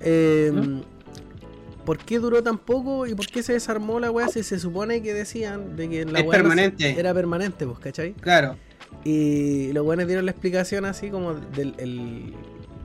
[0.00, 0.80] Eh, ¿Mm?
[1.84, 5.00] ¿Por qué duró tan poco y por qué se desarmó la weá si se supone
[5.02, 6.98] que decían de que la Es weá no permanente.
[7.00, 8.12] era permanente, pues, ¿cachai?
[8.14, 8.56] Claro.
[9.04, 12.34] Y los buenos dieron la explicación así como del el,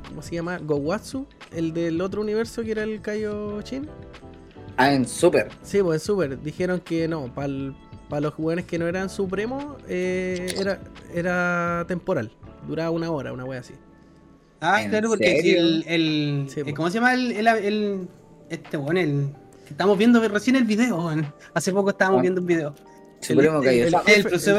[0.08, 0.58] ¿cómo se llama?
[0.60, 3.89] Gowatsu, el del otro universo que era el Kaioshin.
[4.78, 5.49] Ah, en Super.
[5.63, 10.56] Sí, pues en Super dijeron que no, para los jugadores que no eran supremos eh,
[10.58, 10.80] era,
[11.13, 12.32] era temporal,
[12.67, 13.73] duraba una hora, una wea así.
[14.63, 16.73] Ah, ¿En claro, porque si el, el, Sí, el- po.
[16.76, 18.08] ¿Cómo se llama el, el, el-
[18.49, 19.28] este bueno, el
[19.69, 21.34] estamos viendo recién el video, weón.
[21.54, 22.21] Hace poco estábamos Ah.
[22.21, 22.76] viendo un video.
[23.21, 23.93] Supremo el-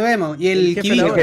[0.03, 0.40] vemos.
[0.40, 1.17] Y el el, jefe Kibito.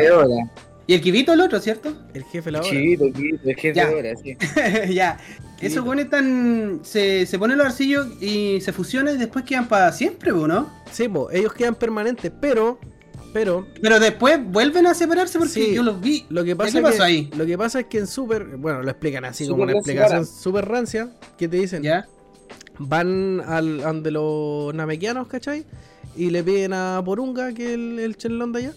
[0.88, 1.94] Y el Kibito el otro, ¿cierto?
[2.14, 2.70] El jefe la hora.
[2.70, 3.88] Chivito, Chivito, el jefe Ya.
[3.88, 4.38] de hora, sí.
[4.94, 5.18] ya.
[5.18, 5.52] Kibito.
[5.62, 6.80] Esos buenos están.
[6.84, 10.70] Se, se ponen los arcillos y se fusionan y después quedan para siempre, ¿no?
[10.92, 12.80] Sí, pues ellos quedan permanentes, pero,
[13.34, 16.26] pero Pero después vuelven a separarse porque Sí, yo los vi.
[16.30, 17.30] Lo que pasa ¿Qué es pasó que, ahí?
[17.36, 20.26] Lo que pasa es que en Super, bueno, lo explican así Super como una explicación
[20.26, 22.08] super rancia, que te dicen, ¿Ya?
[22.80, 25.66] van al ante los namequianos, ¿cachai?
[26.16, 28.74] Y le piden a Porunga, que es el, el chelón de allá,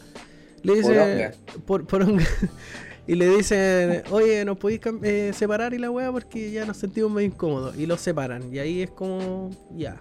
[0.62, 1.33] le dice
[1.67, 2.25] por, Poronga,
[3.07, 7.11] y le dicen, oye, nos podéis eh, separar y la weá porque ya nos sentimos
[7.11, 7.77] medio incómodos.
[7.77, 10.01] Y los separan, y ahí es como, ya.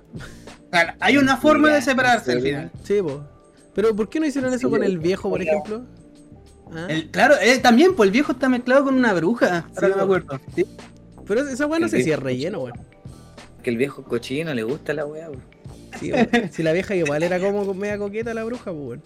[0.69, 2.71] Claro, hay una forma de separarse al final.
[2.83, 3.17] Sí, pues.
[3.73, 5.83] Pero ¿por qué no hicieron eso con el viejo, por ejemplo?
[6.71, 6.87] ¿Ah?
[6.89, 9.65] El- claro, eh, también, pues el viejo está mezclado con una bruja.
[9.69, 10.01] Ahora Sí, que me po.
[10.01, 10.39] acuerdo.
[10.55, 10.65] Sí.
[11.27, 12.77] Pero esa weá no sé si es relleno, weón.
[13.63, 15.43] Que el viejo cochino le gusta la weá, weón.
[15.99, 16.11] Sí,
[16.51, 19.01] si la vieja igual era como media coqueta la bruja, pues, weón.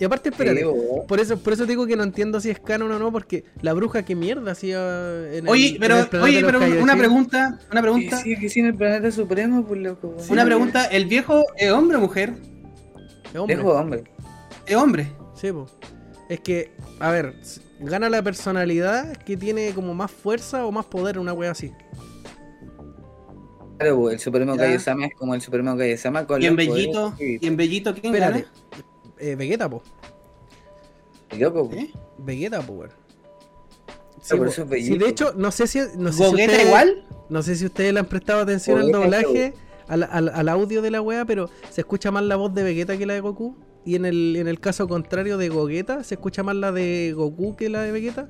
[0.00, 0.66] Y aparte, espérate, Sí,
[1.06, 3.72] por eso, por eso digo que no entiendo si es canon o no, porque la
[3.72, 4.80] bruja que mierda hacía
[5.32, 8.60] en el- Oye, en pero, el oye, pero una pregunta, una pregunta, sí, que sí,
[8.60, 10.16] en el planeta supremo, pues loco.
[10.28, 12.32] una pregunta, ¿el viejo es hombre o mujer?
[13.32, 14.04] Es hombre.
[14.66, 15.12] Es hombre.
[15.34, 15.66] Sí, po.
[16.28, 17.34] Es que, a ver,
[17.80, 21.72] gana la personalidad que tiene como más fuerza o más poder, una wea así.
[23.78, 24.56] Claro, pues, el Supremo.
[24.56, 28.42] Kaiosama es como el Supremo Kaiosama con Y en Bellito, y en Bellito, ¿quién Espérate.
[28.42, 28.84] gana?
[29.18, 29.82] Eh, Vegeta, po.
[31.38, 31.74] Loco, po.
[31.76, 31.90] ¿Eh?
[32.18, 32.90] Vegeta, pues, weón.
[34.22, 34.52] Sí, por po.
[34.52, 35.80] eso es Sí, de hecho, no sé si.
[35.96, 37.06] No sé si ¿Gogeta ustedes- igual?
[37.28, 39.54] No sé si ustedes le han prestado atención al doblaje,
[39.88, 42.96] al, al- al audio de la wea, pero se escucha más la voz de Vegeta
[42.96, 43.56] que la de Goku.
[43.84, 47.56] Y en el, en el caso contrario de Gogeta, se escucha más la de Goku
[47.56, 48.28] que la de Vegeta.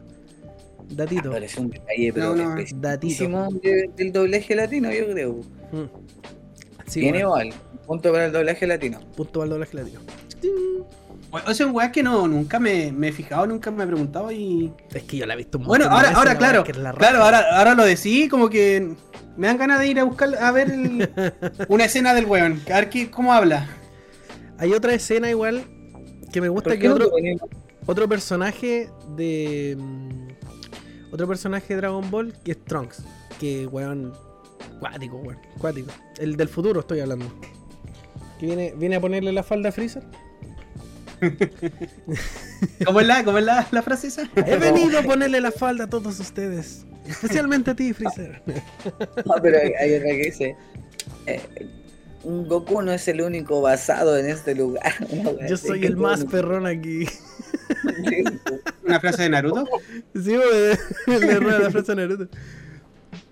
[0.89, 1.31] Datito.
[1.31, 2.57] Pero es un detalle, pero No, no.
[2.59, 5.33] especialísimo de- del doblaje latino, yo creo.
[5.73, 5.89] Mm.
[6.87, 7.17] Sí, weón.
[7.17, 7.53] igual.
[7.87, 9.01] Punto para el doblaje latino.
[9.17, 10.01] Punto para el doblaje latino.
[11.47, 14.31] O sea, un weá que no, nunca me, me he fijado, nunca me he preguntado
[14.31, 14.71] y.
[14.93, 16.65] Es que yo la he visto un Bueno, montón de ahora, veces, ahora la claro,
[16.67, 18.95] es claro, ahora, ahora lo decí, como que
[19.39, 21.11] me dan ganas de ir a buscar, a ver el-
[21.69, 23.67] una escena del weón, a ver qué, cómo habla.
[24.59, 25.65] Hay otra escena igual
[26.33, 27.11] que me gusta ¿Por que otro,
[27.87, 29.77] otro personaje de.
[29.79, 30.29] mm,
[31.13, 33.03] Otro personaje de Dragon Ball que es Trunks.
[33.41, 34.13] Que weón.
[34.81, 35.39] Cuático, weón.
[35.59, 35.91] Cuático.
[36.19, 37.27] El del futuro estoy hablando.
[38.39, 40.03] Que viene, viene a ponerle la falda a Freezer.
[42.85, 44.29] ¿Cómo es la, cómo es la, la frase esa?
[44.37, 46.85] He venido a ponerle la falda a todos ustedes.
[47.07, 48.43] Especialmente a ti, Freezer.
[49.27, 50.57] No, pero hay, hay otra que dice.
[51.27, 51.41] eh,
[52.25, 54.93] un Goku no es el único basado en este lugar.
[55.49, 57.07] Yo soy que el más todo- perrón aquí.
[57.07, 58.25] Sí,
[58.85, 59.67] Una frase de Naruto.
[60.15, 60.79] Sí, weón.
[61.21, 62.29] Le roba la frase a Naruto.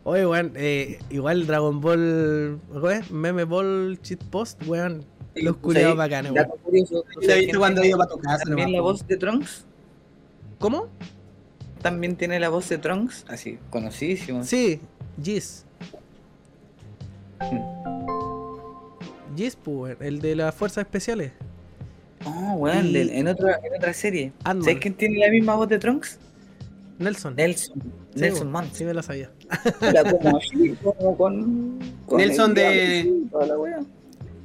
[0.02, 2.58] Oye, weón, eh, igual Dragon Ball.
[2.72, 3.10] ¿cómo es?
[3.12, 5.04] Meme Ball Cheat Post, weón.
[5.34, 6.44] Los culiados bacanes, weón.
[6.48, 8.44] Dato curioso, ¿tú Lo sabes visto quién cuando ido para tu casa.
[8.44, 9.64] También la voz de Trunks.
[10.58, 10.88] ¿Cómo?
[11.82, 13.24] También tiene la voz de Trunks.
[13.28, 14.42] Así, conocidísimo.
[14.44, 14.80] Sí,
[15.22, 15.64] Giz.
[19.36, 21.32] Giz, pues, el de las fuerzas especiales.
[22.24, 24.32] Oh, weón, Y- en, otra, en otra serie.
[24.44, 26.18] ¿Sabes quién tiene la misma voz de Trunks?
[26.98, 27.34] Nelson.
[27.34, 27.80] Nelson.
[28.14, 28.76] Sí, Nelson Mans.
[28.76, 29.30] Sí, me la sabía.
[29.80, 31.78] Era como así, como con.
[32.04, 33.22] con Nelson el de-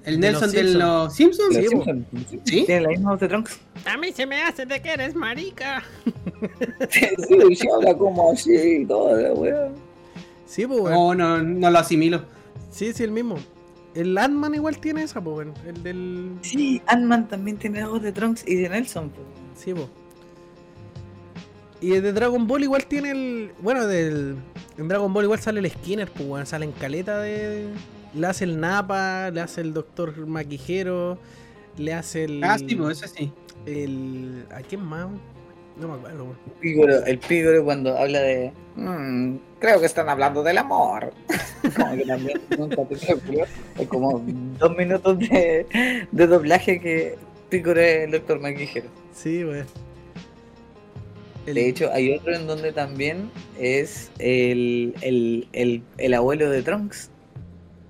[0.06, 1.56] El Nelson de los Simpsons.
[1.56, 2.06] Los Sí, Simpsons.
[2.44, 2.64] ¿Sí?
[2.66, 3.60] Tiene la misma voz de Trunks.
[3.86, 5.84] A mí se me hace de que eres marica.
[6.90, 7.08] Sí,
[7.56, 9.70] sí, habla como así, toda la wea.
[10.46, 11.18] Sí, pues, weón.
[11.18, 12.24] No, no, no lo asimilo.
[12.72, 13.38] Sí, sí, el mismo.
[13.96, 15.54] El Ant-Man igual tiene esa, pues, weón.
[15.66, 16.32] El del.
[16.42, 19.10] Sí, Ant-Man también tiene la voz de Trunks y de Nelson.
[19.10, 19.22] po.
[19.56, 19.90] Sí, po.
[21.82, 23.52] Y el de Dragon Ball igual tiene el.
[23.60, 24.36] Bueno, del.
[24.78, 26.46] En Dragon Ball igual sale el Skinner, pues weón.
[26.46, 27.68] Sale en caleta de.
[28.16, 31.18] Le hace el Napa, le hace el Doctor Maquijero,
[31.78, 32.44] le hace el.
[32.44, 33.32] Ah, sí, pues eso sí.
[33.66, 34.46] El.
[34.52, 35.08] ¿A quién más?
[35.78, 36.38] No me acuerdo, weón.
[36.62, 38.54] Pígoro, el Pígoro cuando habla de.
[38.78, 41.14] "Mm, creo que están hablando del amor.
[41.76, 44.24] como que también nunca te como
[44.60, 47.16] dos minutos de, de doblaje que
[47.50, 48.88] Pígoro es el doctor Maquijero.
[49.14, 49.66] Sí, weón.
[51.46, 56.62] El- De hecho, hay otro en donde también es el, el, el, el abuelo de
[56.64, 57.12] Trunks.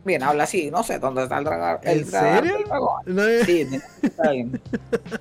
[0.06, 1.80] Bien, habla así, no sé dónde está el dragón.
[1.84, 2.54] el ¿En serio?
[2.68, 3.02] dragón".
[3.08, 3.68] no, eh, Sí,
[4.04, 4.62] está bien.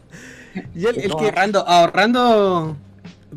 [0.75, 1.25] y el, el que.
[1.25, 2.77] ahorrando, ahorrando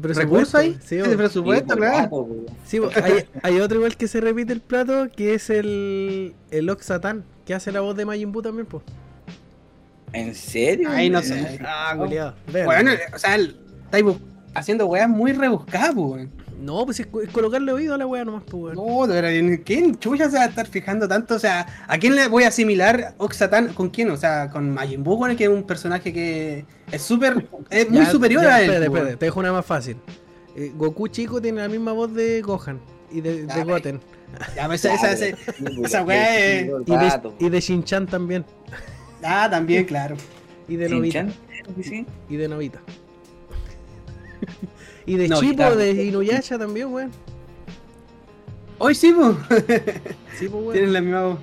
[0.02, 0.78] presupuesto, recursos ahí.
[0.84, 1.18] Sí, weón.
[1.18, 1.98] presupuesto, Sí, claro.
[1.98, 2.36] rato, po.
[2.66, 6.36] Sí, hay, hay otro igual que se repite el plato, que es el.
[6.52, 8.84] El Oxatan, que hace la voz de Majin Buu también, pues.
[10.14, 10.90] ¿En serio?
[10.92, 11.60] Ay, no sé.
[11.66, 12.34] Ah, culiado.
[12.52, 13.58] Bueno, o sea, el-
[14.54, 16.28] haciendo weas muy rebuscadas, pues.
[16.60, 18.76] No, pues es, es colocarle oído a la wea nomás, pues, weón.
[18.76, 21.36] No, de verdad, ¿en ¿quién chucha se va a estar fijando tanto?
[21.36, 23.74] O sea, ¿a quién le voy a asimilar Oxatan?
[23.74, 24.10] ¿Con quién?
[24.10, 28.10] O sea, con Majin Buu, que es un personaje que es súper, es muy Ya,
[28.10, 28.66] superior ya, a él.
[28.66, 29.98] Espérate, pues, espérate, te dejo una más fácil.
[30.56, 32.80] Eh, Goku chico tiene la misma voz de Gohan
[33.12, 33.46] y de.
[33.64, 34.00] Goten.
[34.56, 35.26] Ya, pues, esa, esa, esa-
[35.84, 38.44] esa sí, es- Y de, y de Shin-Chan también.
[39.24, 40.16] Ah, también, claro.
[40.68, 41.28] Y de Novita.
[41.82, 42.06] Sí.
[42.30, 42.80] Y de Novita.
[45.06, 45.70] Y de Novita.
[45.70, 47.12] Chipo, de Inuyasha también, weón.
[48.80, 49.36] Hoy sí, pues.
[50.38, 51.40] Sí, pues, Tienen la misma voz.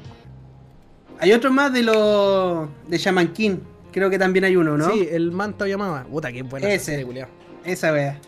[1.18, 3.56] Hay otro más de los de Shaman King.
[3.92, 4.90] Creo que también hay uno, ¿no?
[4.90, 6.04] Sí, el Manta Yamada.
[6.04, 7.04] Puta, qué buena esa Ese.
[7.04, 7.28] culiao.
[7.64, 8.20] Esa wea.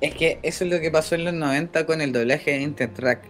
[0.00, 3.22] Es que eso es lo que pasó en los 90 con el doblaje de Intertrack.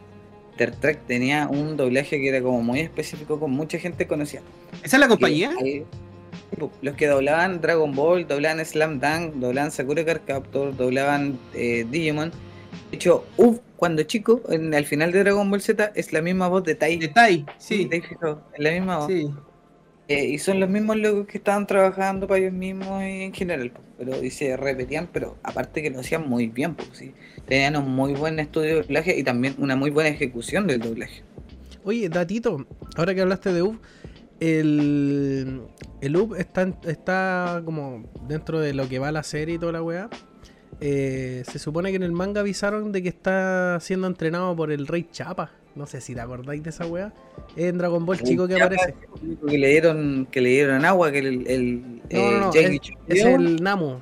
[0.53, 4.43] Intertrack tenía un doblaje que era como muy específico, con mucha gente conocida.
[4.83, 5.51] ¿Esa es la compañía?
[5.59, 5.85] Que, eh,
[6.81, 12.31] los que doblaban Dragon Ball, doblaban Slam Dunk, doblaban Sakura Card Captor, doblaban eh, Digimon.
[12.91, 16.49] De hecho, Uf, cuando chico, en, al final de Dragon Ball Z, es la misma
[16.49, 16.99] voz de Tai.
[16.99, 17.87] De Tai, sí.
[17.87, 18.43] ¿Te has fijado?
[18.55, 19.07] Es la misma voz.
[19.09, 19.31] Sí.
[20.09, 23.73] Eh, y son los mismos locos que estaban trabajando para ellos mismos y en general,
[23.97, 27.15] pero y se repetían, pero aparte que lo hacían muy bien, pues sí.
[27.47, 31.23] Tenían un muy buen estudio de doblaje y también una muy buena ejecución del doblaje.
[31.85, 33.79] Oye, datito, ahora que hablaste de UV,
[34.43, 35.63] el,
[36.01, 40.11] el está, está como dentro de lo que va la serie y toda la weá.
[40.81, 44.89] Eh, se supone que en el manga avisaron de que está siendo entrenado por el
[44.89, 45.53] Rey Chapa.
[45.77, 47.15] No sé si te acordáis de esa weá.
[47.57, 48.97] Es en Dragon Ball chico que aparece.
[49.49, 53.25] Que le dieron, que le dieron agua, que el, el, No, no, no, Jackie es,
[53.25, 54.01] el Namu.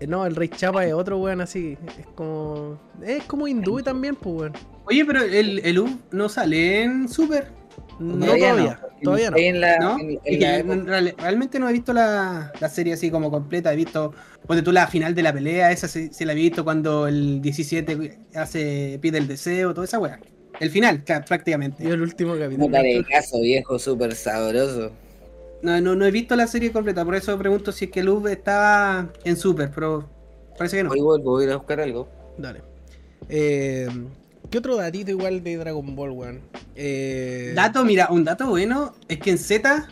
[0.00, 1.78] Eh, No, el Rey Chapa es otro weón así.
[2.00, 2.80] Es como.
[3.00, 4.52] Es como hindú también, pues weón.
[4.86, 7.52] Oye, pero el, el U no sale en Super,
[7.98, 9.02] No Todavía todavía, no.
[9.02, 9.36] todavía no.
[9.36, 9.98] Ahí en la, ¿no?
[10.00, 12.92] en- en Es la que época- en real- realmente no he visto la, la serie
[12.94, 13.72] así como completa.
[13.72, 14.12] He visto,
[14.46, 17.40] ponte tú la final de la pelea, esa sí, sí la he visto cuando el
[17.40, 20.18] 17 hace pide el deseo, toda esa weá.
[20.60, 21.82] El final, claro, prácticamente.
[21.84, 22.66] Yo el último capítulo.
[22.66, 24.92] Puta de caso, viejo, súper sabroso.
[25.62, 28.08] No, no, no he visto la serie completa, por eso pregunto si es que el
[28.08, 30.08] U estaba en Super, pero
[30.58, 30.90] parece que no.
[30.90, 32.08] Hoy vuelvo, voy a ir a buscar algo.
[32.36, 32.62] Dale.
[33.28, 33.88] Eh,
[34.52, 36.40] ¿Qué otro datito igual de Dragon Ball, weón?
[36.76, 39.88] Eh, Dato, mira, un dato bueno es que en Z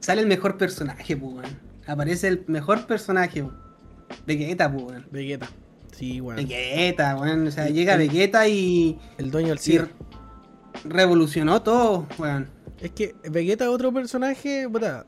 [0.00, 1.44] sale el mejor personaje, weón.
[1.86, 3.58] Aparece el mejor personaje, weón.
[4.26, 5.06] Vegeta, weón.
[5.10, 5.50] Vegeta.
[5.92, 6.36] Sí, weón.
[6.36, 7.46] Vegeta, weón.
[7.46, 9.88] O sea, El- llega el- Vegeta y, El dueño del cielo.
[10.84, 12.48] revolucionó todo, weón.
[12.80, 15.04] Es que Vegeta es otro personaje, puta,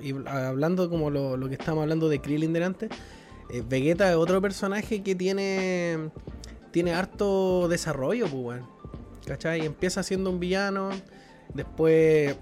[0.00, 2.88] y hablando como lo, lo que estábamos hablando de Krillin delante,
[3.52, 6.10] eh, Vegeta es otro personaje que tiene
[6.74, 8.66] tiene harto desarrollo, pues, weón.
[9.24, 9.64] ¿Cachai?
[9.64, 10.90] Empieza siendo un villano,
[11.54, 12.34] después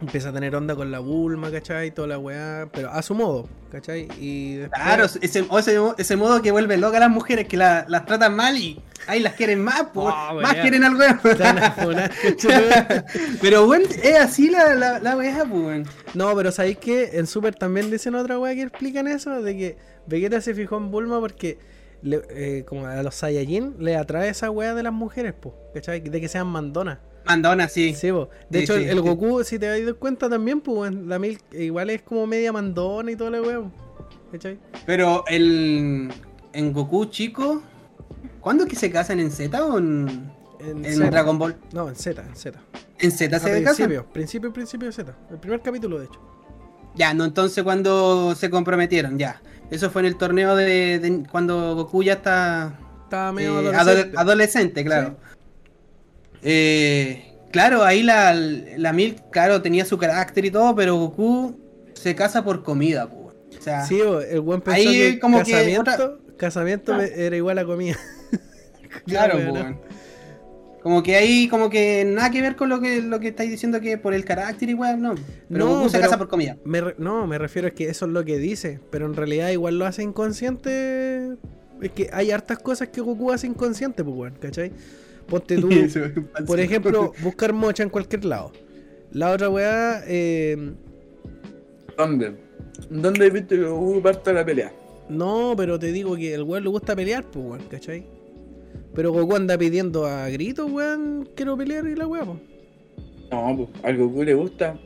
[0.00, 1.90] empieza a tener onda con la Bulma, ¿cachai?
[1.90, 4.08] Toda la weá, pero a su modo, ¿cachai?
[4.20, 7.56] Y después- Claro, ese, o ese, ese modo que vuelve loca a las mujeres que
[7.56, 10.14] la- las tratan mal y ahí las quieren más, pues.
[10.14, 11.18] Oh, más quieren al weón.
[13.40, 15.84] Pero, weón, es así la, la, la weá, pues, weón.
[16.12, 19.42] No, pero ¿sabéis que En Super también dicen otra weá que explican eso?
[19.42, 21.58] De que Vegeta se fijó en Bulma porque
[22.04, 26.00] le- eh, como a los Saiyajin le atrae esa weá de las mujeres, po, ¿cachai?
[26.00, 26.98] De que sean mandonas.
[27.26, 27.86] Mandona, sí.
[27.86, 28.08] De Sí,
[28.64, 29.00] hecho, sí, el, el.
[29.00, 33.16] Goku, si te das cuenta también, pues la Milk igual es como media mandona y
[33.16, 33.70] toda la weá, po,
[34.30, 34.58] ¿cachai?
[34.86, 36.12] Pero el.
[36.52, 37.62] En Goku chico.
[38.40, 41.10] ¿Cuándo es que se casan en Z o en, En, en Z.
[41.10, 41.56] Dragon Ball?
[41.72, 42.60] No, en Z, en Z.
[42.98, 43.62] En Z se casan.
[43.64, 45.14] principio, principio, principio de Z.
[45.30, 46.20] El primer capítulo, de hecho.
[46.94, 49.40] Ya, no, entonces cuando se comprometieron, ya.
[49.70, 53.74] Eso fue en el torneo de, de- cuando Goku ya está Estaba eh, medio adole-
[53.76, 54.18] adolescente.
[54.18, 55.16] adolescente, claro.
[56.42, 61.58] Eh, claro, ahí la, la Milk, claro, tenía su carácter y todo, pero Goku
[61.94, 63.06] se casa por comida.
[63.06, 64.00] O sea, Sí,
[64.30, 67.04] el buen Ahí como que casamiento, otra- casamiento Ah.
[67.04, 67.96] era igual a comida.
[69.06, 69.80] claro, weón.
[70.84, 73.80] Como que ahí, como que nada que ver con lo que, lo que estáis diciendo
[73.80, 75.14] que por el carácter igual, no.
[75.48, 76.56] Pero No, Goku se pero- casa por comida.
[76.64, 79.48] Me re- no, me refiero a que eso es lo que dice, pero en realidad
[79.50, 81.32] igual lo hace inconsciente.
[81.80, 84.72] Es que hay hartas cosas que Goku hace inconsciente, pues, weón, ¿cachai?
[85.26, 85.68] Ponte tú,
[86.46, 88.52] por ejemplo, buscar mocha en cualquier lado.
[89.10, 90.74] La otra weá, eh,
[91.96, 92.34] ¿Dónde?
[92.90, 94.70] ¿Dónde viste que Goku parte la pelea?
[95.08, 98.06] no, pero te digo que el weón le gusta pelear, pues, weón, ¿cachai?
[98.94, 102.38] Pero Goku anda pidiendo a gritos, weón, quiero pelear y la weá, pues.
[103.30, 104.76] No, pues al Goku le gusta.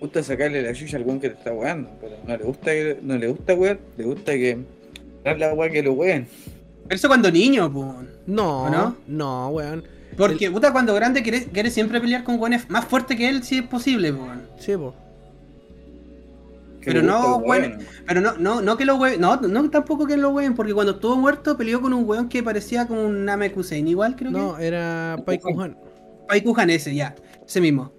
[0.00, 1.90] gusta sacarle la chucha al weón que te está weando.
[2.00, 4.58] Pero no le gusta que, no le gusta wear, le gusta que.
[5.24, 6.26] Dar la weá que lo ween.
[6.84, 7.94] Pero eso cuando niño, po.
[8.26, 8.96] No, ¿O no?
[9.06, 9.84] no, weón.
[10.16, 13.58] Porque, puta, cuando grande quiere, quiere siempre pelear con weones más fuertes que él si
[13.58, 14.26] es posible, po.
[14.58, 14.92] Sí, pues.
[16.80, 17.86] Que Pero no, bueno, weón.
[18.06, 20.92] Pero no, no, no que lo hueven, no, no tampoco que lo hueven, porque cuando
[20.92, 25.16] estuvo muerto peleó con un weón que parecía como un Namekusein, igual creo No, era
[25.24, 25.74] Pai Kuhan.
[25.74, 25.90] que.
[26.28, 27.14] Paikuhan ese, ya,
[27.46, 27.92] ese mismo.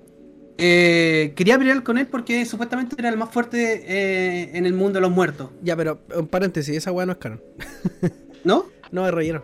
[0.58, 4.94] Eh, quería pelear con él porque supuestamente era el más fuerte eh, en el mundo
[4.98, 7.41] de los muertos, Ya, pero un paréntesis, esa weá no es canon.
[8.44, 8.65] ¿no?
[8.91, 9.44] No, es relleno.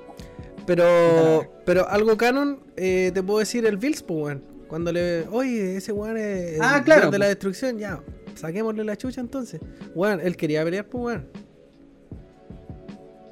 [0.65, 4.43] Pero, pero algo canon, eh, te puedo decir el Bills, pues, weón.
[4.67, 5.26] Cuando le.
[5.32, 6.56] Oye, ese weón es.
[6.56, 7.30] el Ah, claro, de la pues.
[7.30, 8.02] destrucción, ya.
[8.38, 9.60] Saquémosle la chucha entonces.
[9.95, 11.28] Weón, él quería pelear, pues, weón.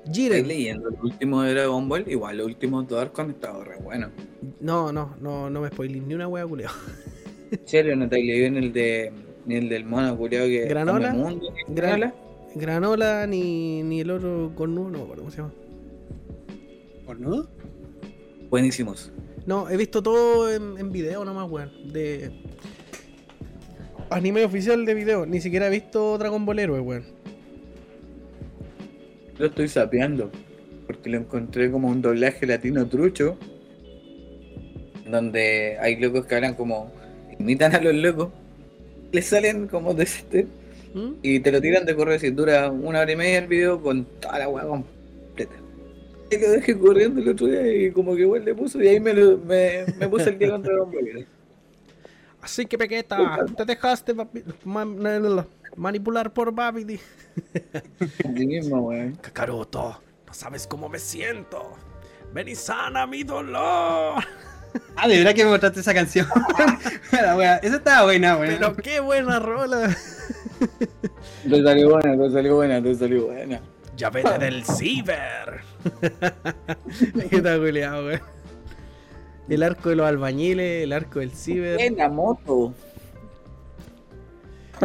[0.06, 0.48] ¿Estáis Jiren.
[0.48, 2.06] leyendo el último de Dragon Ball?
[2.08, 4.12] Igual los últimos dos arcos han estado re buenos.
[4.60, 6.72] No, no, no, no me spoilees ni una wea, culiao.
[7.52, 9.12] ¿En serio no te leído en el de.
[9.46, 10.66] ni el del mono culiao que.
[10.66, 11.12] ¿Granola?
[11.12, 11.48] come mundo?
[11.70, 12.16] Gran- ¿Granola?
[12.56, 15.54] Granola ni, ni el otro cornudo, no me acuerdo cómo se llama.
[17.06, 17.50] ¿Cornudo?
[18.50, 19.12] Buenísimos.
[19.46, 21.72] No, he visto todo en, en video nomás, weón.
[21.92, 22.32] De.
[24.10, 25.26] Anime oficial de video.
[25.26, 27.04] Ni siquiera he visto Dragon Ball Heroes, weón.
[29.38, 30.32] Lo estoy sapeando.
[30.88, 33.38] Porque lo encontré como un doblaje latino trucho.
[35.10, 36.92] Donde hay locos que hablan como.
[37.40, 38.30] imitan a los locos.
[39.12, 40.48] Les salen como de este.
[40.94, 41.14] ¿Mm?
[41.22, 44.06] Y te lo tiran de correo si dura una hora y media el video con
[44.20, 45.56] toda la weá completa.
[46.32, 49.00] Y lo dejé corriendo el otro día y como que igual le puso y ahí
[49.00, 51.28] me, lo, me, me puse el día con Dragon Ball.
[52.46, 54.14] Así que Pequeta, te dejaste
[55.76, 57.00] manipular por Babidi.
[58.30, 59.16] Mismo, weón.
[59.22, 61.74] Kakaroto, no sabes cómo me siento.
[62.36, 64.24] Ven y sana mi dolor.
[64.96, 66.28] Ah, de verdad que me mostraste esa canción.
[67.12, 68.54] Esa estaba buena, weón.
[68.54, 69.98] Pero qué buena rola.
[71.50, 73.60] Te salió buena, te salió buena, te salió buena.
[73.98, 75.62] Ya vete del ciber.
[77.32, 78.35] ¿Qué tal, culiado, weón?
[79.48, 81.80] El arco de los albañiles, el arco del ciber.
[81.80, 82.74] En la moto.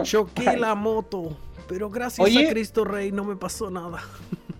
[0.02, 1.36] Choqué la moto,
[1.68, 2.46] pero gracias Oye.
[2.46, 4.00] a Cristo Rey no me pasó nada.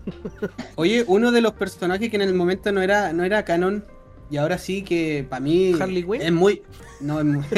[0.75, 3.85] Oye, uno de los personajes que en el momento no era, no era canon
[4.29, 6.21] y ahora sí que para mí ¿Harley Quinn?
[6.21, 6.63] es muy...
[6.99, 7.45] No, es muy...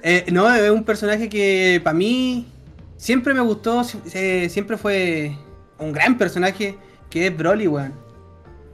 [0.00, 2.46] Eh, no, es un personaje que para mí
[2.96, 3.82] siempre me gustó,
[4.14, 5.36] eh, siempre fue
[5.76, 6.78] un gran personaje
[7.10, 7.92] que es Broly, weón.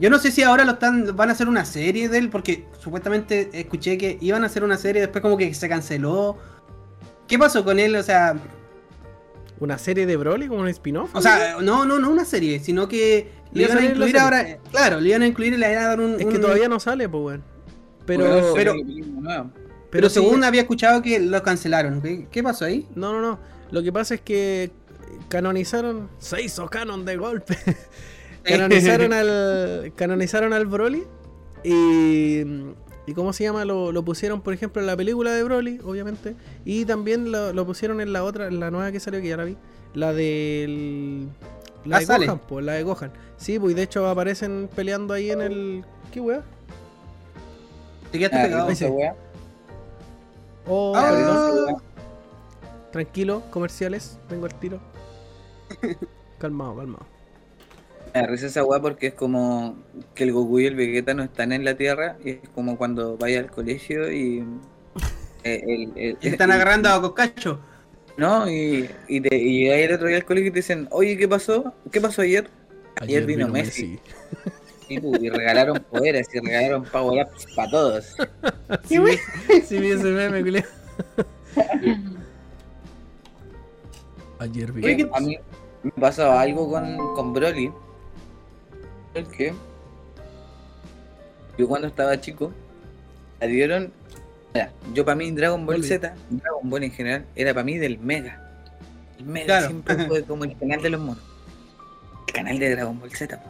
[0.00, 2.66] Yo no sé si ahora lo están, van a hacer una serie de él, porque
[2.80, 6.36] supuestamente escuché que iban a hacer una serie, después como que se canceló.
[7.28, 7.94] ¿Qué pasó con él?
[7.96, 8.36] O sea,
[9.60, 11.14] ¿Una serie de Broly como un spin-off?
[11.14, 15.00] o sea, no, no, no una serie, sino que Le iban a incluir ahora, claro,
[15.00, 16.20] le iban a incluir y le iban a dar un...
[16.20, 17.44] es que todavía no sale, pues, weón.
[18.04, 19.50] Pero, Bueno, pero-.
[19.90, 22.02] Pero sí- según había escuchado que lo cancelaron.
[22.02, 22.88] ¿Qué, qué pasó ahí?
[22.96, 23.38] No, no, no.
[23.70, 24.72] Lo que pasa es que
[25.28, 26.08] canonizaron.
[26.18, 27.56] Se hizo canon de golpe.
[28.44, 29.92] canonizaron al.
[29.96, 31.04] Canonizaron al Broly.
[31.62, 32.42] Y.
[33.06, 33.66] ¿Y cómo se llama?
[33.66, 36.36] Lo, lo pusieron, por ejemplo, en la película de Broly, obviamente.
[36.64, 39.36] Y también lo, lo pusieron en la otra, en la nueva que salió, que ya
[39.36, 39.56] la vi.
[39.92, 41.28] La del.
[41.84, 42.26] La Ah, de sale.
[42.26, 43.12] Gohan, pues, la de Gohan.
[43.36, 45.84] Sí, pues y de hecho aparecen peleando ahí en el.
[46.12, 46.42] ¿Qué weá?
[48.10, 48.70] Te quedaste Ah, pegado.
[48.70, 49.14] esa wea.
[50.66, 51.74] Oh, Ah.
[52.90, 54.80] Tranquilo, comerciales, vengo al tiro.
[56.38, 57.06] calmado, calmado.
[58.14, 59.76] Me da risa esa weá porque es como
[60.14, 63.16] que el Goku y el Vegeta no están en la Tierra y es como cuando
[63.16, 64.44] vaya al colegio y...
[65.42, 67.58] eh, el- el- Y están agarrando a Coscacho.
[68.16, 71.26] No, y, y, te, y el otro día al colegio y te dicen, oye, ¿qué
[71.26, 71.74] pasó?
[71.90, 72.48] ¿Qué pasó ayer?
[73.00, 73.98] Ayer, vino, Messi.
[74.88, 78.14] Y, pu, y regalaron poderes y regalaron power ups para todos.
[78.88, 80.64] Sí, vi- sí, vi ese meme, culé.
[84.38, 84.84] Ayer vi.
[84.84, 85.36] Oye, ¿qué- A mí
[85.82, 87.72] me pasó algo con, con Broly.
[89.14, 89.54] Que
[91.56, 92.52] yo cuando estaba chico,
[93.40, 93.92] la dieron.
[94.52, 95.84] Mira, yo para mí Dragon Ball.
[95.84, 98.40] Z, Dragon Ball en general, era para mí del Mega.
[99.18, 99.66] El Mega Claro.
[99.68, 101.22] siempre fue como el canal de los monos.
[102.26, 103.40] El canal de Dragon Ball Z.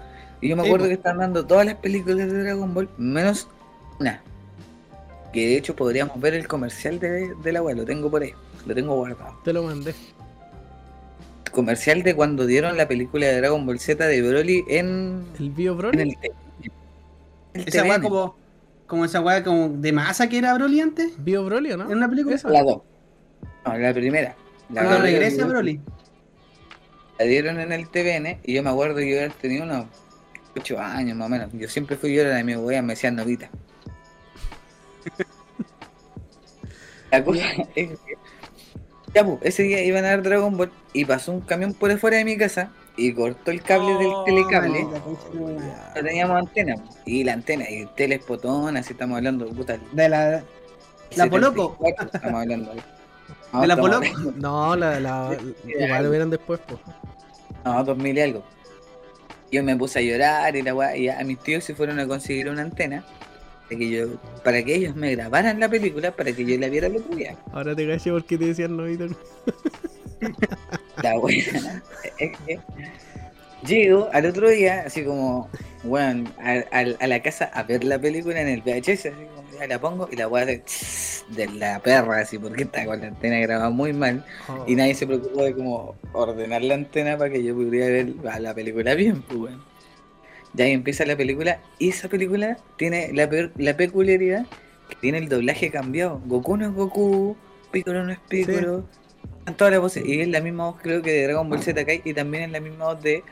[0.41, 3.49] Y yo me acuerdo que estaban dando todas las películas de Dragon Ball, menos
[3.99, 4.23] una.
[5.33, 8.33] Que de hecho podríamos ver el comercial de, de la web, lo tengo por ahí,
[8.67, 9.95] lo tengo guardado Te lo mandé.
[11.55, 15.73] Comercial de cuando dieron la película de Dragon Ball Z de Broly en, El bio
[15.73, 16.01] en Broly.
[16.03, 16.33] el, T-
[17.55, 18.37] el Esa weá como,
[18.87, 21.13] como esa weá como de masa que era Broly antes.
[21.25, 21.85] Bio Broly, ¿o no?
[21.91, 22.35] ¿En una película?
[22.37, 22.51] Esa.
[22.51, 22.83] La dos.
[23.65, 24.37] No, la primera.
[24.71, 25.81] La Cuando primera regresa Broly.
[27.19, 29.87] La dieron en el TVN y yo me acuerdo que yo haber tenido unos
[30.57, 31.51] 8 años más o menos.
[31.53, 33.49] Yo siempre fui yo era de mi wea, me decían novita.
[37.13, 37.45] La cosa
[37.77, 38.14] es que
[39.15, 42.17] ya, pues, ese día iban a dar Dragon Ball y pasó un camión por afuera
[42.17, 44.83] de mi casa y cortó el cable del Oh, telecable.
[44.85, 46.77] No teníamos antena.
[47.05, 49.79] Y la antena, y telespotón, así estamos hablando, puta.
[49.93, 50.43] De la.
[51.17, 51.77] La Poloco.
[51.81, 52.73] 74 Estamos hablando.
[53.53, 54.07] No, De la Poloco.
[54.35, 56.81] No, la, la, igual lo vieron después, pues.
[57.65, 58.45] No, 2000 y algo.
[59.53, 62.09] Yo me puse a llorar y la weá, y a mis tíos se fueron a
[62.09, 63.05] conseguir una antena
[63.71, 64.07] de que yo,
[64.43, 67.37] para que ellos me grabaran la película para que yo la viera el otro día.
[67.53, 69.07] Ahora te caché porque te decían novito.
[71.03, 71.83] La weá.
[72.19, 72.59] es que
[73.67, 75.49] Llego al otro día, así como,
[75.85, 79.59] bueno, a, a- a la casa a ver la película en el VHS, así como,
[79.59, 80.63] ya la pongo y la weá de,
[81.31, 84.23] de la perra, así, porque está con la antena grabada muy mal.
[84.51, 84.65] Oh.
[84.67, 88.39] Y nadie se preocupó de como ordenar la antena para que yo pudiera ver la-
[88.39, 89.65] la película bien, pues bueno.
[90.55, 94.47] Ya ahí empieza la película y esa película tiene la, pe- la peculiaridad
[94.89, 96.21] que tiene el doblaje cambiado.
[96.27, 97.37] Goku no es Goku,
[97.73, 98.85] Piccolo no es Piccolo.
[99.41, 100.05] Están todas las voces.
[100.07, 102.51] Y es la misma voz creo que de Dragon Ball Z Kai y también es
[102.51, 103.23] la misma voz de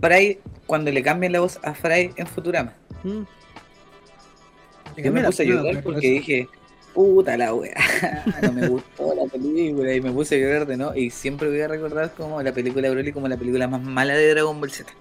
[0.00, 2.72] Fry cuando le cambian la voz a Fry en Futurama.
[3.02, 3.22] Mm.
[4.96, 6.48] Yo me puse a llorar porque dije,
[6.94, 7.74] puta la wea,
[8.42, 10.94] no me gustó la película y me puse a llorar de no.
[10.94, 14.14] Y siempre voy a recordar como la película de Broly como la película más mala
[14.14, 14.92] de Dragon Ball Z.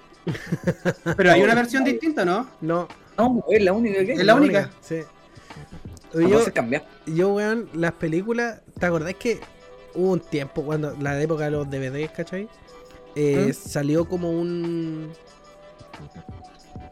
[1.18, 2.50] Pero hay una versión distinta, ¿no?
[2.62, 4.14] No, No, es la única que.
[4.14, 4.70] Es la única.
[4.82, 5.00] Sí.
[6.14, 6.84] Yo, se cambia.
[7.08, 9.40] yo, weón, las películas, ¿te acordás que
[9.96, 12.48] hubo un tiempo, cuando la época de los DVDs, ¿cachai?
[13.16, 13.54] Eh, ¿Mm?
[13.54, 15.12] Salió como un...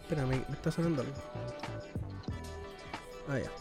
[0.02, 1.14] Espera, me, me está sonando algo.
[3.30, 3.52] Ah, ya.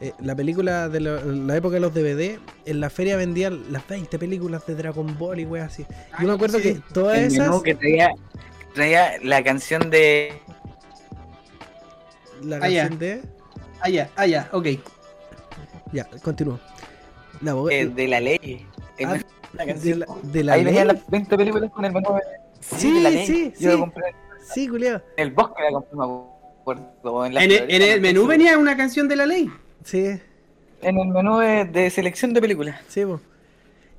[0.00, 3.86] Eh, la película de la, la época de los DVD, en la feria vendían las
[3.86, 5.86] 20 películas de Dragon Ball y weas así.
[6.20, 6.64] Yo me acuerdo sí.
[6.64, 8.10] que todas El esas, menú que traía,
[8.74, 10.40] traía la canción de.
[12.42, 13.22] la Ah, canción de...
[13.80, 14.66] Ah, ya, ah, ya, ok.
[15.92, 16.58] Ya, continúo.
[17.40, 18.66] La, bo- de, de la ley.
[19.04, 19.16] Ah,
[19.52, 20.96] la de la, de la Ahí venían ley.
[20.96, 22.14] las 20 películas con el menú.
[22.14, 22.20] de-
[22.60, 23.26] Sí, de la ley.
[23.26, 23.80] sí, Yo la sí.
[23.80, 24.02] compré
[24.54, 24.96] Sí, culiao.
[25.16, 27.26] en el bosque, la compré, me acuerdo.
[27.26, 29.50] En, la En el, en menú venía una canción de la ley.
[29.84, 30.18] Sí,
[30.82, 32.80] En el menú de, de selección de películas.
[32.88, 33.20] sí, po.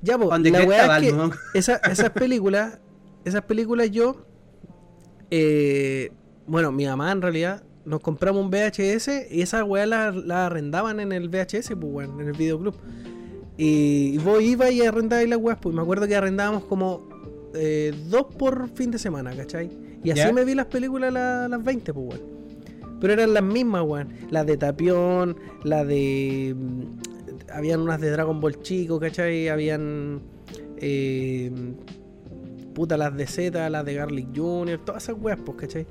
[0.02, 0.16] Ya.
[0.18, 1.04] Donde La weá es
[1.54, 2.78] que esas películas,
[3.24, 4.25] esas películas yo,
[5.30, 6.10] eh,
[6.46, 11.00] bueno, mi mamá en realidad nos compramos un VHS y esas weas las la arrendaban
[11.00, 12.74] en el VHS, pues, weón, en el videoclub.
[13.58, 17.08] Y, vos ibas y arrendabas las weas, pues me acuerdo que arrendábamos como
[17.54, 19.70] eh, dos por fin de semana, ¿cachai?
[20.04, 20.32] Y así Ya.
[20.32, 22.36] me vi las películas la- las 20, pues, weón.
[23.00, 24.08] Pero eran las mismas, weón.
[24.30, 26.54] Las de Tapión, la de.
[26.56, 26.82] mm,
[27.52, 29.48] Habían unas de Dragon Ball Chico, ¿cachai?
[29.48, 30.20] Habían.
[30.78, 31.50] eh,
[32.76, 35.86] puta, las de Z, las de Garlic Jr., todas esas weas, pues, ¿cachai?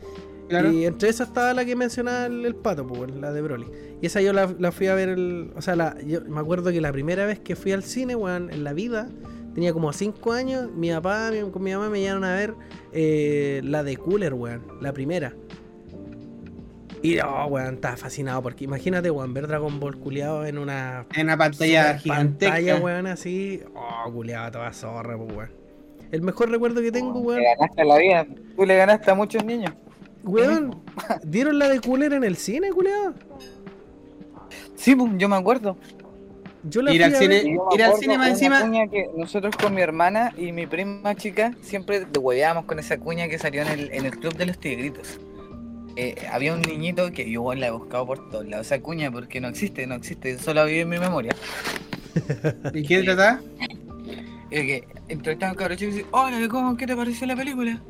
[0.47, 0.71] Claro.
[0.71, 3.65] Y entre esas estaba la que mencionaba el, el pato, pues, la de Broly.
[4.01, 6.71] Y esa yo la, la fui a ver, el, o sea, la, yo me acuerdo
[6.71, 9.09] que la primera vez que fui al cine, weón, en la vida,
[9.55, 12.53] tenía como 5 años, mi papá mi- con mi mamá me llevaron a ver
[12.93, 15.33] eh, la de Cooler, weón, la primera.
[17.01, 21.25] Y no, weón, estaba fascinado porque imagínate, weón, ver Dragon Ball culiado en una En
[21.27, 22.53] una pantalla gigantesca.
[22.53, 23.61] pantalla, weón, así.
[23.75, 25.64] Oh, culiado, toda zorra, pues, weón.
[26.11, 27.39] El mejor recuerdo que tengo, weón.
[27.41, 28.27] Le ganaste a la vida.
[28.55, 29.73] Tú le ganaste a muchos niños.
[30.23, 30.81] Weón,
[31.23, 33.13] ¿dieron la de Cooler en el cine, culiado?
[34.75, 35.77] Sí, pues, yo me acuerdo.
[36.67, 37.43] Yo la Ir al cine-
[37.73, 41.51] Ir al cine más encima- cuña que nosotros con mi hermana y mi prima chica
[41.61, 44.57] siempre de hueveábamos con esa cuña que salió en el, en el club de los
[44.57, 45.19] tigritos.
[45.95, 49.39] Eh, había un niñito que yo la he buscado por todos lados, esa cuña, porque
[49.39, 51.35] no existe, no existe, solo vive en mi memoria.
[52.73, 53.41] ¿Y qué trataba?
[54.51, 57.35] Eh, que entrevistaba a un cabro chico y dice, hola, ¿cómo, ¿qué te pareció la
[57.35, 57.81] película?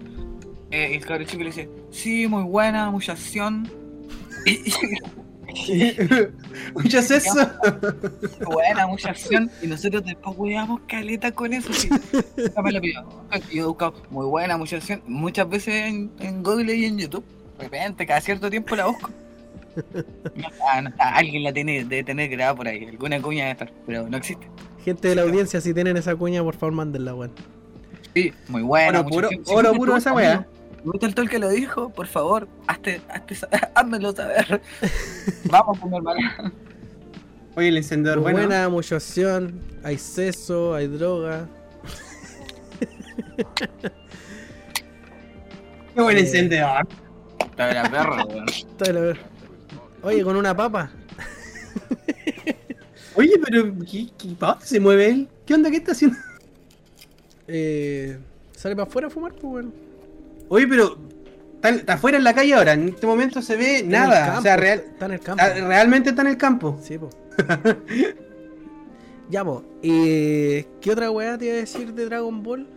[0.72, 3.70] Eh, y el cabro chico le dice, sí, muy buena, mucha acción.
[6.74, 7.50] Mucho sexo.
[8.46, 9.50] buena, mucha acción.
[9.62, 11.72] Y nosotros después weamos caleta con eso.
[11.74, 11.90] Sí.
[13.54, 15.02] Yo he buscado muy buena, mucha acción.
[15.08, 17.24] Muchas veces en, en Google y en YouTube.
[17.58, 19.10] De repente, cada cierto tiempo la busco.
[20.36, 20.94] No no.
[21.00, 22.86] Alguien la tiene, debe tener grabada por ahí.
[22.86, 24.48] Alguna cuña debe estar, pero no existe.
[24.86, 27.32] Gente de la audiencia, si tienen esa cuña, por favor, mándenla, weón.
[28.14, 29.00] Sí, muy buena.
[29.02, 30.48] Oro puro- oro puro esa wea.
[30.84, 33.36] Me gusta el tol que lo dijo, por favor, hazte, hazte,
[33.76, 34.62] házmelo saber.
[35.50, 36.54] Vamos con mi hermana.
[37.56, 38.38] Oye, el encendedor, bueno.
[38.38, 41.48] Buena, mucha acción, hay sexo, hay droga.
[45.96, 46.88] Qué buen Eh, encendedor.
[47.58, 48.50] La perra, weón.
[48.50, 49.20] Está de la ver-
[50.04, 50.92] Oye, con una papa.
[53.16, 55.28] Oye, pero ¿qué, qué, ¿para dónde se mueve él?
[55.46, 55.70] ¿Qué onda?
[55.72, 56.18] ¿Qué está haciendo?
[57.48, 58.18] Eh,
[58.56, 59.74] sale para afuera a fumar, pues, weón.
[60.50, 60.98] Oye, pero
[61.64, 62.74] está, afuera en la calle ahora.
[62.74, 64.26] En este momento se ve Está nada.
[64.26, 65.44] campo, o sea, real, Está en el campo.
[65.44, 66.80] está- realmente está en el campo.
[66.84, 67.10] Sí, po.
[69.30, 69.64] ya, po.
[69.84, 72.68] Eh, ¿Qué otra weá te iba a decir de Dragon Ball?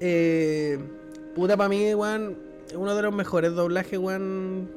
[0.00, 0.78] Eh,
[1.34, 2.36] puta, para mí, weón,
[2.68, 4.68] es uno de los mejores doblajes, weón.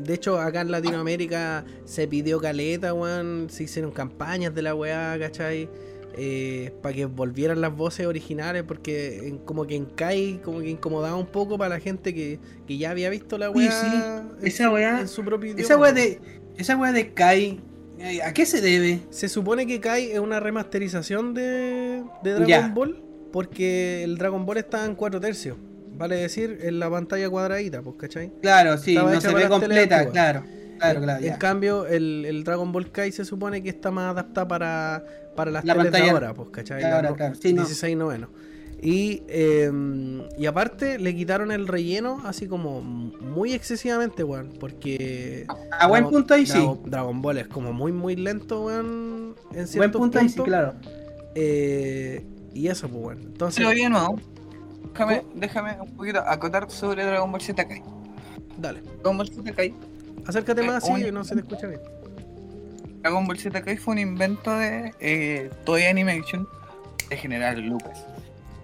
[0.00, 3.48] De hecho, acá en Latinoamérica se pidió caleta, weón.
[3.50, 5.68] Se hicieron campañas de la weá, ¿cachai?
[6.82, 11.14] para que volvieran las voces originales, porque en- como que en Kai, como que incomodaba
[11.14, 13.86] un poco para la gente que, que ya había visto la weá sí,
[14.42, 15.62] en, esa weá- en su propio idioma.
[15.62, 16.20] Esa weá de.
[16.56, 17.60] Esa weá de Kai.
[18.00, 19.00] eh, ¿A qué se debe?
[19.10, 22.68] Se supone que Kai es una remasterización de, de Dragon Ya.
[22.74, 25.56] Ball porque el Dragon Ball está en 4 tercios.
[25.98, 28.32] Vale decir, en la pantalla cuadradita, pues, ¿cachai?
[28.40, 30.44] Claro, sí, Estaba no se ve completa, claro.
[30.78, 31.24] Claro, en, claro.
[31.26, 35.50] en cambio, el, el Dragon Ball Kai se supone que está más adaptada para, para
[35.50, 36.78] las La teles de pantalla- ahora, pues, ¿cachai?
[36.80, 37.62] Claro, La no- claro, sí, no.
[37.62, 38.28] 16 noveno.
[38.80, 39.72] Y, eh,
[40.38, 44.50] y aparte le quitaron el relleno así como muy excesivamente, weón.
[44.60, 46.64] Porque A buen Dragon- punto ahí sí.
[46.84, 49.34] Dragon, Ball es como muy, muy lento, weón.
[49.50, 50.46] En Buen ciertos punto ahí sí, puntos.
[50.46, 50.74] claro.
[51.34, 52.24] Eh,
[52.54, 53.20] y eso, pues bueno.
[53.24, 54.14] Entonces, Pero bien, no.
[54.98, 57.82] Déjame, déjame un poquito acotar sobre Dragon Ball Z Kai.
[58.58, 58.80] dale.
[58.82, 59.74] Dragon Ball Z Kai.
[60.26, 61.80] Acércate Eh, más así que no se te escucha bien.
[63.02, 66.48] Dragon Ball Z Kai fue un invento de eh, Toei Animation
[67.08, 68.04] de General Lucas.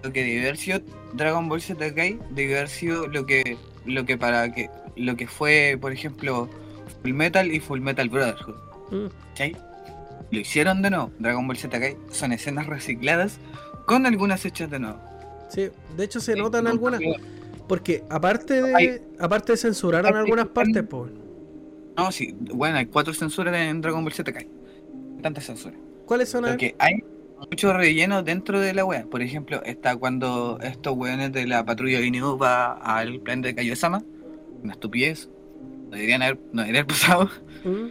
[0.03, 0.83] Lo que
[1.15, 3.57] Dragon Ball Z Kai debió haber sido lo que
[3.87, 6.49] lo que para que lo que fue, por ejemplo,
[7.03, 8.57] Full Metal y Full Metal Brotherhood.
[8.91, 9.07] Mm.
[9.31, 9.57] ¿cachai?
[10.31, 11.13] Lo hicieron de nuevo.
[11.21, 13.39] Dragon Ball Z Kai son escenas recicladas
[13.87, 14.99] con algunas hechas de nuevo.
[15.55, 17.01] Sí, de hecho se notan no, algunas.
[17.69, 21.11] porque- aparte de aparte de censuraron hay- algunas partes, pues.
[21.97, 24.49] No, sí, bueno, hay cuatro censuras en Dragon Ball Z Kai.
[25.23, 25.79] Tantas censuras.
[26.07, 26.43] ¿Cuáles son?
[26.43, 26.53] ver?
[26.53, 26.95] Porque hay
[27.51, 29.05] mucho relleno dentro de la wea.
[29.07, 34.03] Por ejemplo, está cuando estos weones de la patrulla Inu va al plan de Kaiosama.
[34.63, 35.29] Una estupidez.
[35.91, 37.31] No deberían haber, no deberían haber pasado.
[37.65, 37.87] Mm.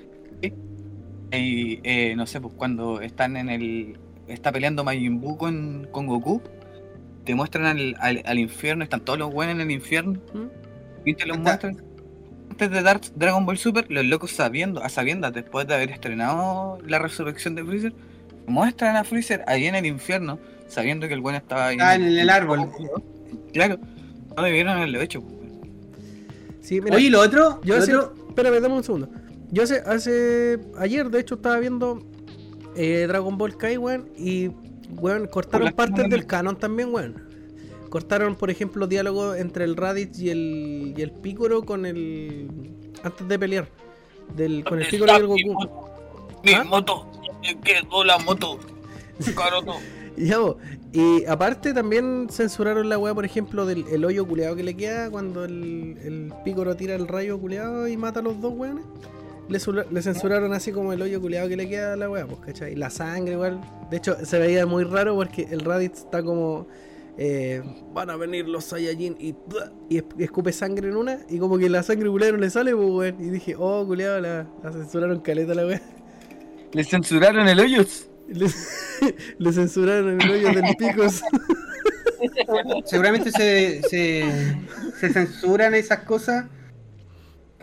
[1.36, 3.98] Y eh, no sé, pues cuando están en el.
[4.28, 6.42] está peleando Majin Buu con, con Goku,
[7.24, 10.48] te muestran al, al, al infierno, están todos los buenos en el infierno, ¿Mm?
[11.06, 11.82] y te los muestran.
[12.50, 16.78] Antes de dar Dragon Ball Super, los locos sabiendo, a sabiendas, después de haber estrenado
[16.86, 17.94] la resurrección de Freezer,
[18.46, 21.78] muestran a Freezer ahí en el infierno, sabiendo que el bueno estaba ahí.
[21.80, 22.70] Ah, en el árbol.
[23.54, 23.80] Claro,
[24.38, 25.22] no debieron haberlo hecho.
[25.22, 25.34] pues.
[26.62, 27.60] Sí, mira, Oye, ¿y lo otro?
[27.64, 29.10] yo lo hace, otro- espérame, dame un segundo.
[29.52, 32.06] Yo hace, hace ayer, de hecho, estaba viendo
[32.76, 34.50] eh, Dragon Ball Kai, weón, y
[34.90, 37.34] weón, cortaron partes del canon también, weón.
[37.90, 42.50] Cortaron, por ejemplo, diálogo entre el Raditz y el, y el Piccolo con el.
[43.04, 43.68] antes de pelear.
[44.36, 45.90] Del, con el Piccolo y el Goku.
[46.44, 46.64] Mi ¿Ah?
[46.64, 48.60] moto, ¿dónde quedó la moto?
[49.36, 49.76] Caroto.
[50.18, 50.58] Y, ya, bo,
[50.92, 55.10] y aparte también censuraron la weá, por ejemplo, del el hoyo culeado que le queda
[55.10, 58.86] cuando el, el Piccolo tira el rayo culeado y mata a los dos weones.
[59.50, 62.74] Le, censuraron así como el hoyo culeado que le queda a la weá, pues, ¿cachai?
[62.74, 63.60] Y la sangre igual.
[63.92, 66.68] De hecho, se veía muy raro porque el Raditz está como.
[67.18, 67.62] eh,
[67.94, 69.36] van a venir los Saiyajin y,
[69.90, 72.76] y es- escupe sangre en una y como que la sangre culeada no le sale,
[72.76, 73.16] pues weón.
[73.20, 75.82] Y dije, oh culeado, la, la censuraron caleta la weá.
[76.72, 78.08] Le censuraron el hoyos.
[78.30, 78.48] Le,
[79.38, 81.22] le censuraron el hoyo del Picos.
[82.86, 84.24] seguramente se, se,
[85.00, 86.46] se censuran esas cosas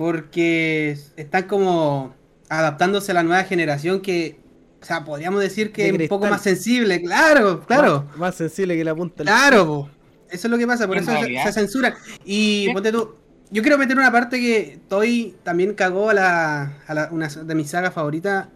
[0.00, 2.14] porque están como
[2.48, 4.40] adaptándose a la nueva generación que,
[4.80, 8.06] o sea, podríamos decir que De es un poco más sensible, claro, claro.
[8.12, 9.90] Más, más sensible que la punta Claro, po.
[10.30, 11.12] eso es lo que pasa, por eso
[11.44, 11.94] se, censura.
[12.24, 12.72] Y Sí.
[12.72, 13.14] ponte tú,
[13.50, 17.54] yo quiero meter una parte que Toy también cagó a, la, a la- una de
[17.54, 18.48] mis sagas favoritas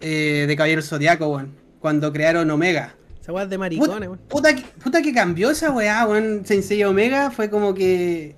[0.00, 1.56] eh, de Caballero Zodiaco, weón.
[1.78, 2.94] Cuando crearon Omega.
[3.20, 4.18] Esa weá es de maricones, weón.
[4.28, 6.46] Puta que, puta que cambió esa weá, weón.
[6.46, 8.34] Sensei Omega fue como que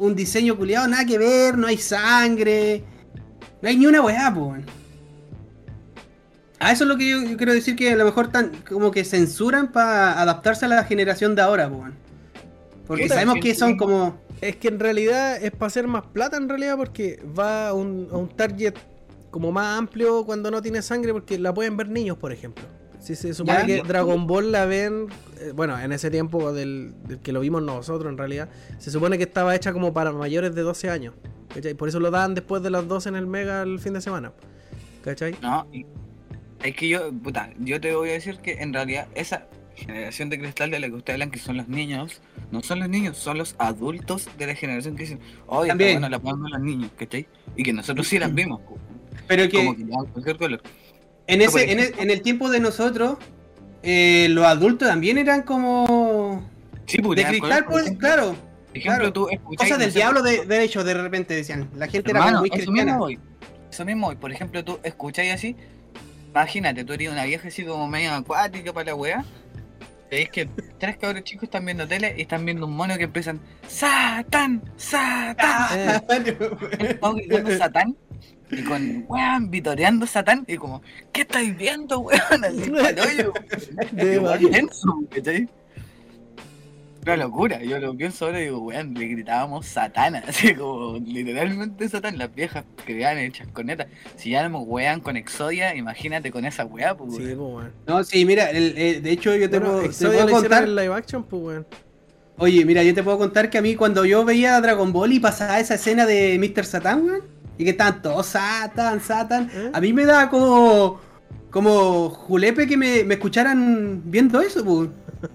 [0.00, 2.82] un diseño culiado, nada que ver, no hay sangre.
[3.62, 4.64] No hay ni una weá, weón.
[6.58, 8.90] A eso es lo que yo, yo quiero decir que a lo mejor tan, como
[8.90, 11.94] que censuran para adaptarse a la generación de ahora, weón.
[12.86, 14.18] Porque sabemos que son como.
[14.40, 18.08] Es que en realidad es para hacer más plata en realidad porque va a un,
[18.10, 18.74] a un target
[19.30, 22.64] como más amplio cuando no tiene sangre porque la pueden ver niños, por ejemplo.
[23.00, 23.66] Si se supone Ya.
[23.66, 25.06] que Dragon Ball la ven,
[25.40, 28.48] eh, bueno, en ese tiempo del, del que lo vimos nosotros en realidad,
[28.78, 31.14] se supone que estaba hecha como para mayores de 12 años.
[31.54, 31.74] ¿cachai?
[31.74, 34.32] Por eso lo dan después de las 12 en el Mega el fin de semana.
[35.02, 35.34] ¿Cachai?
[35.40, 35.86] No, y-
[36.62, 40.38] es que yo, puta, yo te voy a decir que en realidad esa generación de
[40.38, 42.20] cristal de la que ustedes hablan, que son los niños,
[42.52, 45.94] no son los niños, son los adultos de la generación que dicen, oye, También.
[45.94, 47.26] bueno la podemos ver los niños, ¿cachai?
[47.56, 48.60] Y que nosotros sí las vimos,
[49.26, 50.62] Pero que como que ya, cualquier color.
[51.30, 53.18] En, ese, en, el, en el tiempo de nosotros,
[53.82, 56.48] eh, los adultos también eran como.
[56.86, 58.34] Sí, pues, De cristal, por pues, ejemplo, claro.
[58.68, 59.12] por ejemplo, claro.
[59.12, 61.70] tú Cosas del diablo, de, de hecho, de repente decían.
[61.76, 62.92] La gente era Hermano, muy eso cristiana.
[62.92, 63.18] mismo voy.
[63.70, 64.16] Eso mismo voy.
[64.16, 65.56] Por ejemplo, tú escucháis así.
[66.30, 69.24] Imagínate, tú eres una vieja así como medio acuática para la weá.
[70.10, 73.40] Veis que tres cabros chicos están viendo tele y están viendo un mono que empiezan
[73.68, 74.60] ¡Satán!
[74.76, 76.02] ¡Satán!
[76.80, 77.96] Estamos gritando Satán
[78.50, 80.82] y con weón vitoreando Satán y como
[81.12, 82.44] ¿Qué estáis viendo, weón?
[82.44, 83.32] Así hoyo.
[85.22, 85.48] De.
[87.02, 91.88] Una locura, yo lo pienso ahora y digo, weón, le gritábamos satana, así como literalmente
[91.88, 93.86] satán, las viejas que vean hechas con neta.
[94.16, 97.38] Si ya nos wean con Exodia, imagínate con esa weá, pues sí, weón.
[97.38, 97.72] pues, weón.
[97.86, 100.32] No, sí, mira, el- eh, de hecho yo te Bueno, puedo, te Exodia puedo le
[100.32, 100.64] hicieron contar.
[100.64, 101.66] el live action, pues, weón.
[102.36, 105.20] Oye, mira, yo te puedo contar que a mí cuando yo veía Dragon Ball y
[105.20, 106.66] pasaba esa escena de Mr.
[106.66, 107.22] Satan, weón,
[107.60, 109.70] y que estaban todos Satan, Satan, ¿Eh?
[109.74, 110.98] a mí me daba como.
[111.50, 114.88] como julepe que me, me escucharan viendo eso, pues.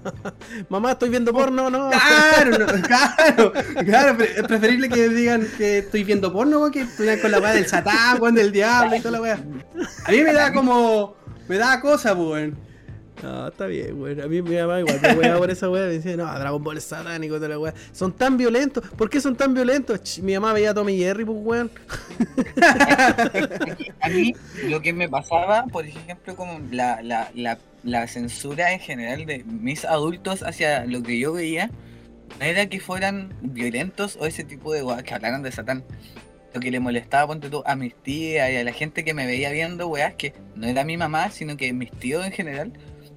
[0.70, 1.92] Mamá, estoy viendo porno, no.
[2.36, 3.54] Claro, no, claro,
[3.86, 7.68] claro, es preferible que digan que estoy viendo porno, que estuvieran con la weá del
[7.68, 9.40] Satán, weón, del diablo y toda la weá.
[10.06, 11.16] A mí me da como.
[11.48, 12.65] me da cosa, pues, weón.
[13.24, 14.22] No, está bien, weón.
[14.22, 15.86] A mí mi mamá igual me weaba por esa weá.
[15.86, 17.74] Me decía, no, Dragon Ball es satánico, toda la weá.
[17.92, 18.84] Son tan violentos.
[18.90, 20.20] ¿Por qué son tan violentos?
[20.20, 21.72] Mi mamá veía a Tommy Jerry, pues, weón.
[24.02, 24.36] A mí
[24.66, 29.44] lo que me pasaba, por ejemplo, como la, la, la, la censura en general de
[29.46, 31.72] mis adultos hacia lo que yo veía,
[32.40, 35.84] no era que fueran violentos o ese tipo de weas que hablaran de Satán.
[36.54, 39.26] Lo que le molestaba, ponte tú, a mis tías y a la gente que me
[39.26, 42.72] veía viendo weas que no era mi mamá, sino que mis tíos en general,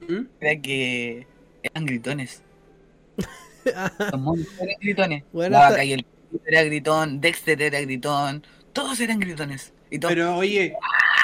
[0.09, 0.23] ¿Mm?
[0.41, 1.27] era que
[1.63, 2.43] eran gritones.
[4.13, 5.25] Los monos eran gritones.
[5.33, 6.07] Bueno, la hasta- vaca y el
[6.47, 9.73] era gritón, Dexter era gritón, todos eran gritones.
[9.91, 10.75] Y todos Pero oye,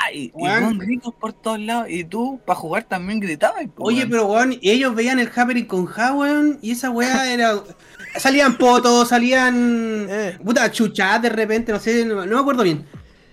[0.02, 1.86] Ay, y con gritos por todos lados.
[1.90, 3.66] Y tú, para jugar, también gritabas.
[3.74, 4.10] po, oye, weón.
[4.10, 7.54] pero weón, y ellos veían el Happening con Ja, weón, y esa weá era.
[8.16, 10.06] Salían potos, salían.
[10.08, 10.38] Eh.
[10.42, 12.86] Puta, chuchas de repente, no sé, no, no me acuerdo bien.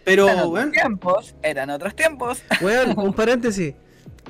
[0.04, 2.42] Pero, Eran otros tiempos, eran otros tiempos.
[2.62, 3.74] Weón, un paréntesis.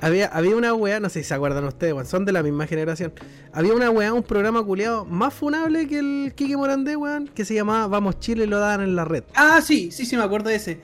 [0.02, 2.68] Había, había una weá, no sé si se acuerdan ustedes, weón, son de la misma
[2.68, 3.14] generación.
[3.54, 7.54] Había una weá, un programa culiado más funable que el Kike Morandé, weón, que se
[7.54, 9.24] llamaba Vamos Chile y lo daban en la red.
[9.36, 10.76] Ah, sí, sí, sí, me acuerdo de ese.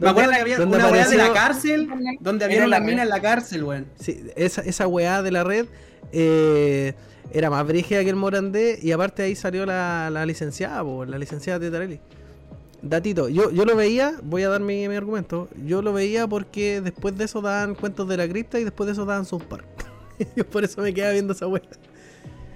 [0.00, 1.88] Me ¿Dónde- acuerdo que había una weá de la apareció- cárcel,
[2.20, 3.86] donde había una la mina en la cárcel, weón.
[4.00, 5.66] Sí, esa, esa weá de la red
[6.12, 6.94] eh,
[7.32, 11.18] era más brígida que el Morandé y aparte ahí salió la, la licenciada, po, la
[11.18, 12.00] licenciada Tetarelli.
[12.84, 16.82] Datito, yo, yo lo veía, voy a dar mi, mi argumento, yo lo veía porque
[16.82, 19.64] después de eso daban cuentos de la cripta y después de eso daban South Park.
[20.36, 21.62] yo por eso me quedaba viendo esa weá.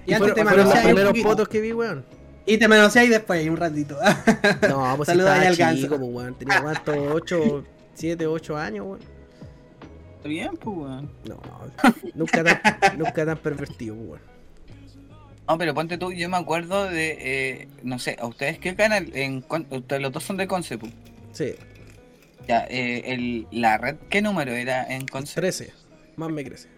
[0.07, 2.05] Y Y antes fueron, te fueron los primeros fotos que vi, weón.
[2.45, 3.97] Y te manoseáis después, un ratito.
[4.69, 6.35] No, pues ahí estaba chico, pues, weón.
[6.35, 7.65] Tenía cuánto, 8,
[7.95, 9.01] 7, 8 años, weón.
[10.17, 11.11] Está bien, pues, weón.
[11.27, 11.41] No,
[12.15, 14.38] nunca tan, nunca tan pervertido, pues, weón.
[15.49, 19.11] No, pero ponte tú, yo me acuerdo de, eh, no sé, ¿a ustedes qué canal?
[19.15, 20.93] En, ustedes los dos son de Conce, pues.
[21.33, 21.55] Sí,
[22.47, 25.35] Ya, eh, el, la red, ¿qué número era en Conce?
[25.41, 25.73] 13.
[26.17, 26.69] Más me crece.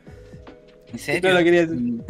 [0.93, 1.31] ¿En serio?
[1.31, 1.77] No lo quería decir.
[1.79, 2.03] Mm,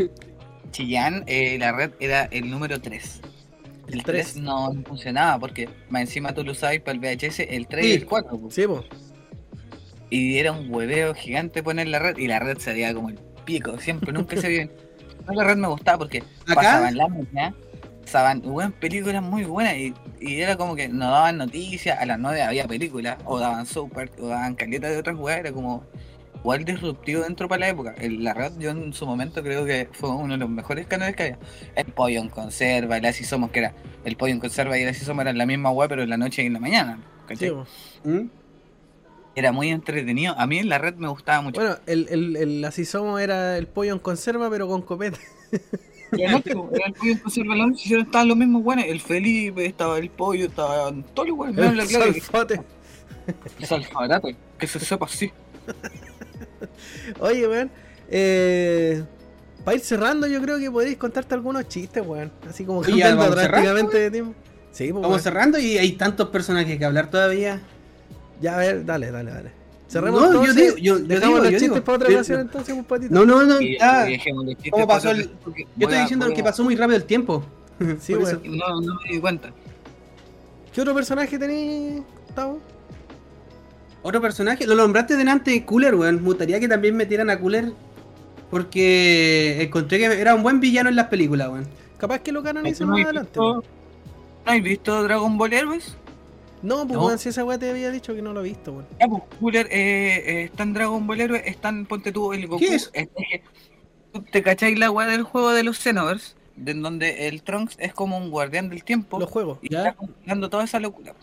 [0.70, 3.20] Chillán, eh, la red era el número 3.
[3.88, 4.32] El El 3.
[4.32, 7.92] 3 no funcionaba porque más encima tú lo usabas para el VHS, el 3 y
[7.92, 8.38] el 4.
[8.38, 8.54] pues.
[8.54, 8.84] Sí, pues.
[10.10, 13.18] Y era un hueveo gigante poner la red y la red se veía como el
[13.46, 14.70] pico, siempre, nunca se vio.
[15.28, 17.54] la red me gustaba porque Acá, pasaban las mañana,
[18.02, 22.18] pasaban weón, películas muy buenas y, y era como que nos daban noticias, a las
[22.18, 25.84] 9 había películas, o daban super, o daban caleta de otras weas, era como
[26.42, 27.94] igual disruptivo dentro para la época.
[27.98, 31.14] El- la red yo en su momento creo que fue uno de los mejores canales
[31.14, 31.38] que había.
[31.76, 34.88] El pollo en conserva, el así somos, que era el pollo en conserva y el
[34.88, 36.98] así somos eran la misma wea, pero en la noche y en la mañana.
[37.28, 37.50] ¿cachai?
[37.50, 38.08] Sí.
[38.08, 38.30] ¿Mm?
[39.34, 40.34] Era muy entretenido.
[40.38, 41.60] A mí en la red me gustaba mucho.
[41.60, 45.18] Bueno, el, el, el así somos era el pollo en conserva, pero con copete.
[46.12, 46.70] Y era el pollo
[47.02, 48.84] en conserva en la noche, estaban los mismos buenos.
[48.84, 51.58] El Felipe, estaba el pollo, estaban todos los buenos.
[51.58, 52.60] El salfate.
[53.60, 54.28] El salfarato,
[54.58, 55.30] que se sepa así.
[57.20, 57.70] Oye, weón.
[58.08, 59.04] Eh,
[59.64, 62.32] para ir cerrando, yo creo que podréis contarte algunos chistes, weón.
[62.48, 64.34] Así como Oye, ¿ya cambiando de tiempo.
[64.72, 67.60] Sí, pues, Vamos cerrando y hay tantos personajes que hablar todavía.
[68.40, 69.50] Ya, a ver, dale, dale, dale.
[69.88, 70.56] Cerremos No, yo entonces.
[70.56, 71.84] digo- yo- yo Dejamos digo, los yo chistes digo.
[71.84, 72.42] para otra Yo- ocasión, no.
[72.42, 73.14] entonces, un patito.
[73.14, 74.06] No, no, no, ya.
[74.70, 75.30] ¿Cómo pasó el-
[75.76, 77.44] Yo estoy diciendo voy que pasó muy rápido el tiempo.
[78.00, 78.40] Sí, eso.
[78.44, 79.50] No, no me di cuenta.
[80.72, 82.60] ¿Qué otro personaje tenéis, Gustavo?
[84.02, 86.16] Otro personaje, lo nombraste delante, Cooler, weón.
[86.16, 87.72] Me gustaría que también metieran a Cooler.
[88.50, 91.66] Porque encontré que era un buen villano en las películas, weón.
[91.98, 93.38] Capaz que lo canonicen ¿No más adelante.
[93.38, 93.62] ¿No
[94.44, 95.96] has visto Dragon Ball Heroes?
[96.62, 97.16] No, pues No.
[97.18, 98.86] si esa weá te había dicho que no lo he visto, weón.
[99.00, 102.60] Ya, pues, Cooler, eh, eh, está en Dragon Ball Heroes, están, ponte tú, el Goku.
[102.60, 102.90] ¿Qué es?
[102.92, 103.42] es que-
[104.12, 106.34] ¿tú ¿Te cacháis la weá del juego de los Xenoverse?
[106.56, 109.18] De en donde el Trunks es como un guardián del tiempo.
[109.18, 109.58] Los juegos.
[109.62, 109.78] y ¿Ya?
[109.88, 111.14] está controlando toda esa locura.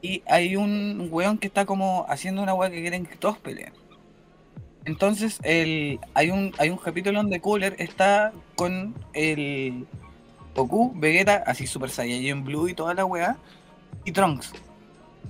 [0.00, 3.72] Y hay un weón que está como haciendo una weá que quieren que todos peleen.
[4.86, 9.84] Entonces el, hay un hay un capítulo donde Cooler está con el
[10.54, 13.36] Goku, Vegeta, así Super Saiyan Blue y toda la weá,
[14.04, 14.52] y Trunks.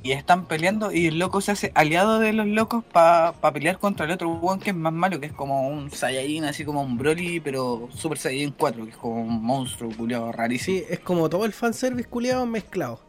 [0.03, 4.07] Y están peleando y el loco se hace aliado de los locos para pelear contra
[4.07, 6.97] el otro weón que es más malo, que es como un Saiyajin, así como un
[6.97, 10.79] Broly, pero Super Saiyan 4, que es como un monstruo culiado rarísimo.
[10.79, 13.01] Sí, es como todo el fanservice culiado mezclado.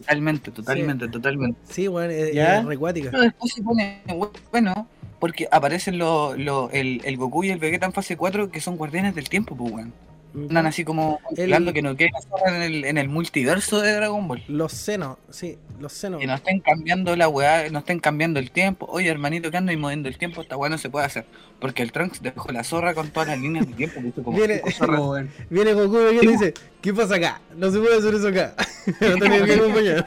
[0.00, 1.60] Totalmente, totalmente, totalmente.
[1.68, 2.58] Sí, weón, es, ¿Ya?
[2.58, 3.10] es recuática.
[3.12, 4.02] Pero después se pone
[4.50, 4.88] bueno
[5.20, 8.76] porque aparecen lo, lo- el, el Goku y el Vegeta en fase 4 que son
[8.76, 9.92] guardianes del tiempo, pues weón.
[10.34, 13.92] Andan así como controlando que no quede la zorra en el, en el multiverso de
[13.92, 14.42] Dragon Ball.
[14.48, 16.20] Los senos, sí, los senos.
[16.20, 18.86] Que no estén cambiando la weá, no estén cambiando el tiempo.
[18.90, 21.26] Oye, hermanito, que ando y moviendo el tiempo, esta weá no se puede hacer.
[21.60, 24.00] Porque el Trunks dejó la zorra con todas las líneas de tiempo.
[24.00, 25.30] que como Viene- weón.
[25.50, 27.40] Viene Goku y y dice, ¿qué pasa acá?
[27.56, 28.54] No se puede hacer eso acá.
[29.00, 30.04] no tenía que acompañar.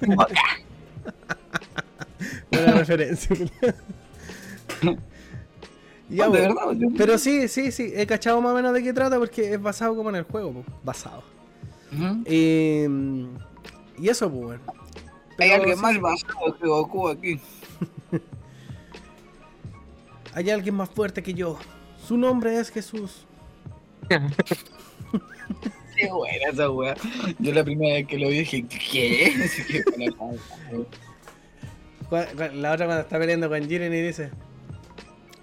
[2.50, 3.36] Buena referencia.
[6.10, 8.92] Ya, de verdad, yo- Pero sí, sí, sí, he cachado más o menos de qué
[8.92, 10.64] trata porque es basado como en el juego, po.
[10.82, 11.22] basado.
[12.24, 12.88] Eh,
[13.98, 14.60] y eso, pues, weón.
[15.38, 17.40] Hay alguien sí, más basado que Goku aquí.
[20.34, 21.58] Hay alguien más fuerte que yo.
[22.06, 23.26] Su nombre es Jesús.
[25.96, 26.94] Qué buena esa weá.
[27.38, 29.32] Yo la primera vez que lo vi dije, ¿qué?
[32.08, 34.30] Bueno, La otra cuando está peleando con Jiren y dice: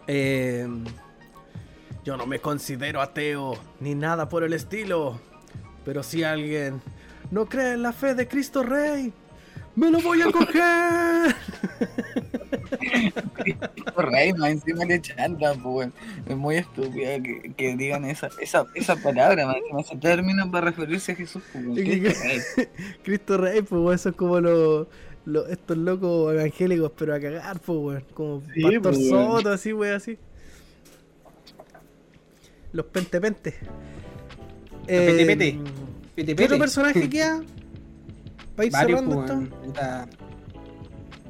[0.08, 0.68] eh,
[2.04, 5.20] Yo no me considero ateo ni nada por el estilo.
[5.86, 6.82] Pero si alguien
[7.32, 9.14] no cree en la fe de Cristo Rey,
[9.76, 11.36] ¡me lo voy a coger!
[13.96, 15.90] Rey, más encima le chanta, pues.
[16.28, 20.68] Es muy estúpida que, que digan esa, esa, esa palabra, más encima ese término para
[20.68, 22.68] referirse a Jesús, pues, Cristo Rey.
[23.04, 24.88] Cristo Rey, pues eso es como lo,
[25.28, 28.04] lo- estos locos evangélicos, pero a cagar, pues, weón.
[28.14, 29.10] Como Sí, Pastor pues.
[29.10, 30.18] Soto, así, weón, así.
[32.74, 33.52] Los pente pente.
[34.86, 35.26] pete, Eh,
[36.16, 36.36] pete.
[36.36, 37.42] ¿Qué otro personaje queda?
[38.56, 39.32] Para ir Varios, cerrando pues,
[39.76, 40.18] esto.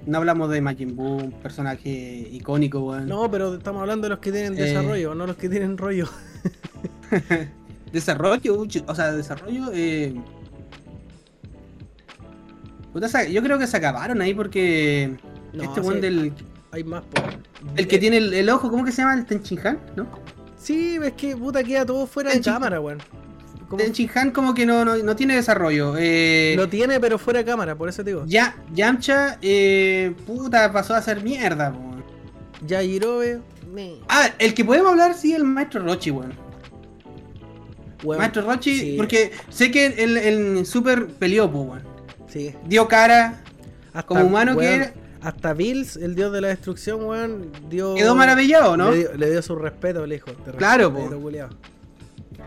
[0.06, 1.90] No hablamos de Majin Buu, un personaje
[2.32, 3.08] icónico, weón.
[3.08, 4.62] No, pero estamos hablando de los que tienen Eh.
[4.64, 6.08] desarrollo, no los que tienen rollo.
[7.92, 9.72] Desarrollo, o sea, desarrollo.
[9.74, 10.14] Eh...
[13.00, 15.16] Puta, yo creo que se acabaron ahí porque.
[15.54, 16.34] No, este weón del.
[16.72, 17.24] Hay más, pues.
[17.76, 19.14] El que tiene el, el ojo, ¿cómo que se llama?
[19.14, 20.08] El Tenchinhan, ¿no?
[20.58, 22.98] Sí, ves que puta queda todo fuera de Tenchi- cámara, weón.
[23.78, 25.96] Tenchinhan como que no, no, no tiene desarrollo.
[25.98, 28.24] Eh, Lo tiene, pero fuera de cámara, por eso te digo.
[28.26, 32.04] ya, Yamcha, eh, puta, pasó a ser mierda, weón.
[32.66, 33.42] Ya Jirobe,
[33.72, 33.98] me.
[34.10, 36.34] Ah, el que podemos hablar, sí, el maestro Rochi, weón.
[38.04, 38.94] Weón, maestro Rochi, sí.
[38.98, 41.97] porque sé que el, el super peleó, pues, weón.
[42.38, 42.56] Sí.
[42.66, 43.42] Dio cara,
[43.88, 47.96] Hasta, como humano que era, Hasta Bills, el dios de la destrucción, weón, dio.
[47.96, 48.92] quedó maravillado, ¿no?
[48.92, 50.32] Le dio, le dio su respeto, le dijo.
[50.32, 51.22] Te Claro, respeto, po.
[51.22, 51.50] culiao.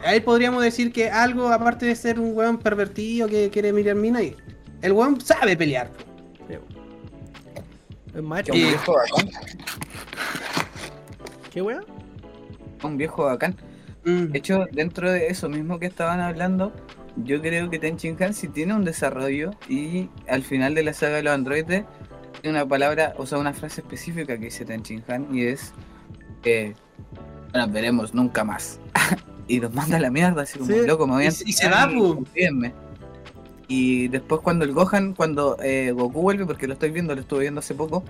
[0.05, 4.23] Ahí podríamos decir que algo, aparte de ser un weón pervertido que quiere mirar mina,
[4.23, 4.37] y-
[4.83, 5.91] el weón sabe pelear.
[5.91, 6.05] po.
[6.49, 8.39] Sí, weón.
[8.43, 9.31] Es un Eh, viejo bacán.
[11.53, 11.85] ¿Qué weón?
[12.83, 13.57] Un viejo bacán.
[14.05, 14.27] Mm.
[14.27, 16.73] De hecho, dentro de eso mismo que estaban hablando,
[17.25, 21.17] yo creo que Tenchin Han sí tiene un desarrollo y al final de la saga
[21.17, 21.85] de los androides
[22.43, 25.73] tiene una palabra, o sea, una frase específica que dice Tenchin Han y es
[26.45, 26.75] eh,
[27.53, 28.79] no nos veremos nunca más.
[29.49, 30.87] y los manda a la mierda, así como Sí.
[30.87, 32.19] loco, me voy a Y- y se va, pu.
[32.27, 32.73] olvídenme".
[33.69, 37.41] Y después cuando el Gohan, cuando eh, Goku vuelve, porque lo estoy viendo, lo estuve
[37.43, 38.03] viendo hace poco,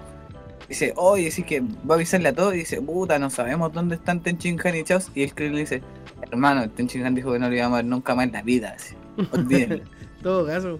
[0.69, 3.97] dice, oye, sí que va a avisarle a todos, y dice, puta, no sabemos dónde
[3.97, 5.83] están Tenchin Han y Chaos, y el Krillin dice,
[6.31, 8.75] hermano, Tenchin Han dijo que no lo íbamos a ver nunca más en la vida,
[8.77, 8.95] así,
[9.33, 9.85] olvídenlo.
[10.23, 10.79] Todo caso.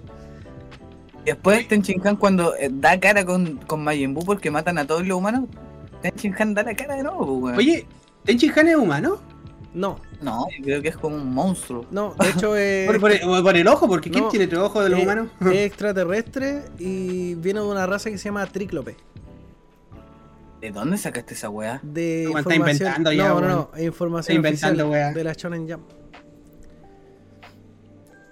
[1.23, 4.87] y después Tenchin Han cuando eh, da cara con, con Majin Buu porque matan a
[4.87, 5.45] todos los humanos,
[6.03, 7.57] Tenchin Han da la cara de nuevo, pues, weón.
[7.57, 7.87] Oye,
[8.25, 9.19] Tenchinhan es humano?
[9.73, 11.87] No, No, yo creo que es como un monstruo.
[11.91, 14.57] no, de hecho es, Por, por el, por el ojo, porque ¿quién no, tiene el
[14.57, 15.29] ojo de los eh, humanos?
[15.41, 18.97] es extraterrestre y viene de una raza que se llama Tríclope.
[20.61, 21.81] ¿De dónde sacaste esa weá?
[21.83, 25.15] De Weón, está inventando ya, no, no, no, es información Está inventando, oficial weá.
[25.15, 25.83] de la Shonen Jump.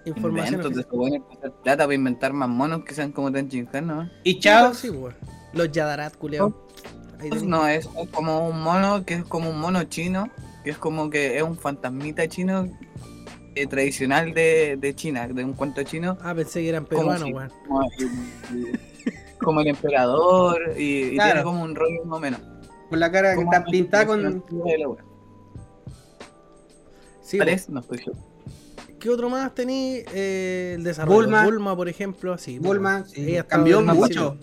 [0.04, 1.06] Información Inventos de para
[1.38, 4.10] hacer plata para inventar más monos que sean como Tenchin Han, ¿no?
[4.24, 5.14] Y Chao, Sí, weón.
[5.52, 6.32] Los Yadarat, Pues
[7.18, 7.42] tenés.
[7.44, 10.28] no, es como un mono que es como un mono chino,
[10.64, 12.68] que es como que es un fantasmita chino
[13.54, 17.26] eh, tradicional de, de China, de un cuento chino, Ah, pensé que eran ¿Cómo peruanos,
[17.28, 17.32] si?
[17.34, 17.50] weón.
[17.66, 18.80] como el,
[19.40, 21.30] como el emperador y, y Claro.
[21.32, 22.40] tiene como un rollo más o menos.
[22.88, 24.44] con la cara que Como está una pintada con.
[27.22, 28.18] Sí, Parece, no estoy seguro.
[28.98, 30.02] ¿Qué otro más tení?
[30.12, 31.16] Eh, el desarrollo.
[31.16, 31.44] Bulma.
[31.44, 31.76] Bulma.
[31.76, 32.58] por ejemplo, así.
[32.58, 34.36] Bulma, sí, estaba cambió mucho.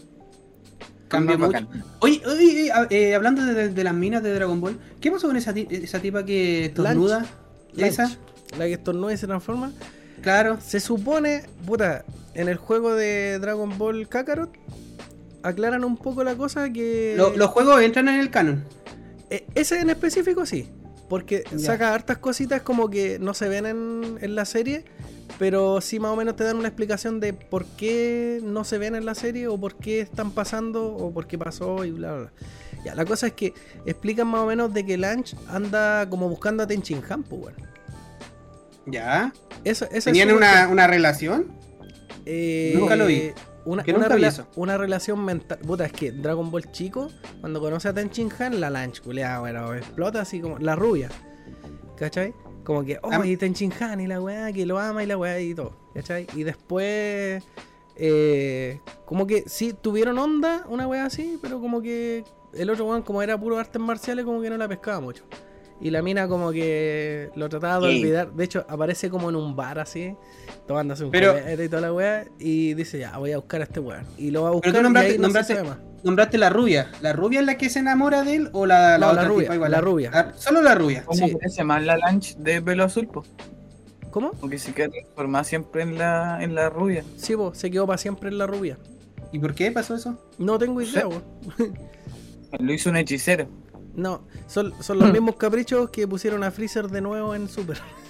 [1.08, 1.66] Cambió Más mucho.
[1.68, 1.84] bacán.
[2.00, 5.38] Oye, oye, eh, eh, hablando de, de las minas de Dragon Ball, ¿qué pasó con
[5.38, 7.26] esa, ti- esa tipa que estornuda?
[7.78, 8.10] Esa,
[8.58, 9.72] La que estornuda y se transforma.
[10.22, 10.58] claro.
[10.66, 14.50] Se supone, puta, en el juego de Dragon Ball Kakarot
[15.44, 17.14] aclaran un poco la cosa que...
[17.18, 18.64] Lo- los juegos entran en el canon.
[19.30, 20.68] Eh, ese en específico sí,
[21.10, 21.60] porque Ya.
[21.60, 24.86] saca hartas cositas como que no se ven en, en la serie,
[25.40, 28.96] pero sí más o menos te dan una explicación de por qué no se ven
[28.96, 32.22] en la serie o por qué están pasando o por qué pasó y bla bla
[32.22, 32.32] bla.
[32.86, 33.54] Ya, la cosa es que
[33.88, 37.56] explican más o menos de que Lanch anda como buscando a Tenchin Han, pues.
[38.86, 39.34] Ya.
[39.64, 41.48] Eso, eso es ¿Tenían una, una relación?
[42.26, 43.32] Eh, Nunca lo vi.
[43.66, 44.48] Una, Que una nunca vi rela- eso.
[44.56, 45.58] una relación mental.
[45.60, 47.10] Puta, es que Dragon Ball chico,
[47.42, 51.10] cuando conoce a Tenchin Han, la lanch, culiada, bueno, explota así como la rubia.
[51.98, 52.34] ¿Cachai?
[52.64, 55.40] Como que, oh, y Tenchin Han y la weá, que lo ama y la weá
[55.40, 55.74] y todo.
[55.94, 56.28] ¿Cachai?
[56.36, 57.44] Y después,
[57.96, 63.02] eh, como que sí tuvieron onda, una weá así, pero como que el otro weón,
[63.02, 65.24] como era puro artes marciales, como que no la pescaba mucho.
[65.82, 68.00] Y la mina como que lo trataba de Sí.
[68.02, 68.32] olvidar.
[68.32, 70.16] De hecho, aparece como en un bar así,
[70.68, 72.26] tomándose un Pero- y toda la weá.
[72.40, 74.06] Y dice, ya, voy a buscar a este weón.
[74.18, 76.92] Y lo va a Pero buscar tú nombraste- y ahí no nombraste- la rubia.
[77.02, 79.44] ¿La rubia es la que se enamora de él o la, No, la otra rubia,
[79.44, 79.72] tipa igual?
[79.72, 80.12] la rubia.
[80.14, 81.04] Ah, solo la rubia.
[81.06, 81.34] ¿Cómo Sí.
[81.36, 83.24] parece más la lunch de pelo azul, po?
[84.12, 84.32] ¿Cómo?
[84.32, 87.04] Porque se queda transformada siempre en la, en la rubia.
[87.18, 88.78] Sí, po, se quedó para siempre en la rubia.
[89.34, 90.18] ¿Y por qué pasó eso?
[90.38, 91.06] No tengo idea.
[92.60, 93.48] Lo hizo un hechicero.
[93.96, 97.82] No, son, son los mismos caprichos que pusieron a Freezer de nuevo en Super.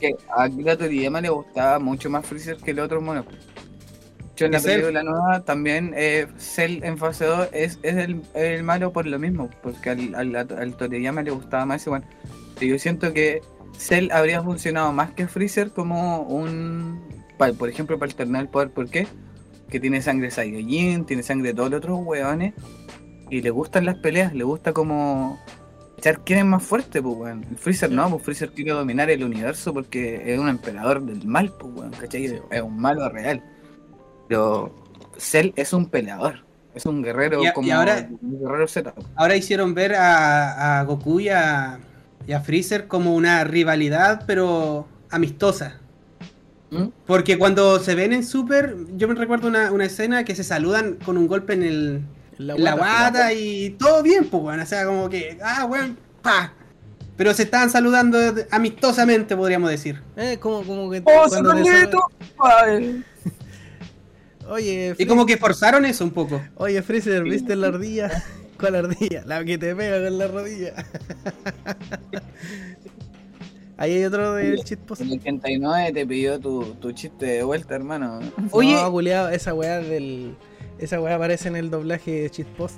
[0.00, 3.26] Que a Akira Toriyama le gustaba mucho más Freezer que el otro mono.
[4.36, 8.62] Yo en la película nueva también eh, Cell en fase 2 es, es el, el
[8.62, 12.04] malo por lo mismo, porque al, al, al Toriyama le gustaba más igual.
[12.58, 13.42] Pero yo siento que
[13.76, 17.24] Cell habría funcionado más que Freezer como un...
[17.36, 18.70] pa- por ejemplo, para alternar el poder.
[18.72, 19.08] ¿Por qué?
[19.70, 22.54] que tiene sangre Saiyajin, tiene sangre de todos los otros weones.
[23.30, 25.38] Y le gustan las peleas, le gusta como
[25.98, 27.44] echar quién es más fuerte, pues weón.
[27.50, 31.52] El Freezer no, pues Freezer quiere dominar el universo porque es un emperador del mal,
[31.58, 32.28] pues weón, ¿cachai?
[32.28, 32.36] Sí.
[32.50, 33.42] Es un malo real.
[34.28, 34.74] Pero
[35.16, 38.94] Cell es un peleador, es un guerrero Y a- y como ahora- un guerrero Z.
[39.16, 41.78] Ahora hicieron ver a, a Goku y a,
[42.26, 45.80] y a Freezer como una rivalidad, pero amistosa.
[46.70, 46.88] ¿Mm?
[47.06, 50.96] Porque cuando se ven en Super, yo me recuerdo una, una escena que se saludan
[51.04, 52.02] con un golpe en, el,
[52.38, 53.32] la guata.
[53.32, 54.60] y todo bien, pues, weón.
[54.60, 56.52] O sea, como que, ah, weón, pa.
[57.16, 58.18] Pero se estaban saludando
[58.50, 60.00] amistosamente, podríamos decir.
[60.16, 61.02] Eh, como, como que.
[61.04, 61.44] ¡Oh, sal-
[64.50, 66.40] Oye, Y Fre- como que forzaron eso un poco.
[66.56, 68.10] Oye, Freezer, ¿viste la ardilla?
[68.58, 69.22] ¿Cuál ardilla?
[69.26, 70.74] La que te pega con la rodilla.
[73.76, 75.02] Ahí hay otro del shitpost.
[75.02, 78.18] En el 89 te pidió tu, tu chiste de vuelta, hermano.
[78.50, 78.74] Oye.
[78.74, 80.34] No, culiao, esa weá del.
[80.78, 82.76] Esa weá aparece en el doblaje de shitpost.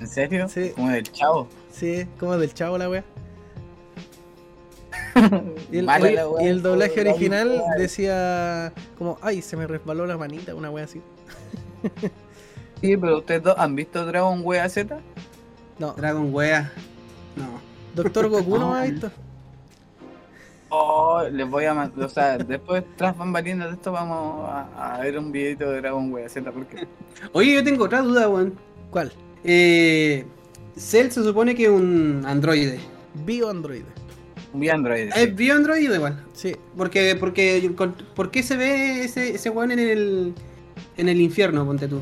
[0.00, 0.48] ¿En serio?
[0.48, 0.70] Sí.
[0.74, 1.48] Como del chavo.
[1.72, 3.04] Sí, como del chavo la weá.
[5.70, 9.56] Y el, Mala oye, la weá, y el doblaje la original decía como, ay, se
[9.56, 11.00] me resbaló la manita, una wea así.
[12.80, 14.98] Sí, pero ustedes dos han visto Dragon Wea Z?
[15.78, 16.70] No, Dragon Wea.
[17.34, 17.58] No.
[17.94, 18.74] Doctor Goku no No.
[18.74, 19.10] ha visto.
[20.76, 25.00] Oh, les voy a mandar, o sea, después tras bambalinas de esto vamos a, a
[25.00, 26.86] ver un videito de Dragon Wea Z porque
[27.32, 28.54] Oye, yo tengo otra duda, weón.
[28.90, 29.12] ¿Cuál?
[29.44, 30.24] Eh,
[30.76, 32.80] Cell se supone que es un androide.
[33.24, 33.82] Bio Android.
[34.52, 35.10] vi Android.
[35.12, 35.20] sí.
[35.20, 36.24] Es bio androide igual.
[36.32, 40.34] Sí, Porque, porque, con- ¿por qué se ve ese, ese weón en el,
[40.96, 42.00] en el infierno, ponte tú?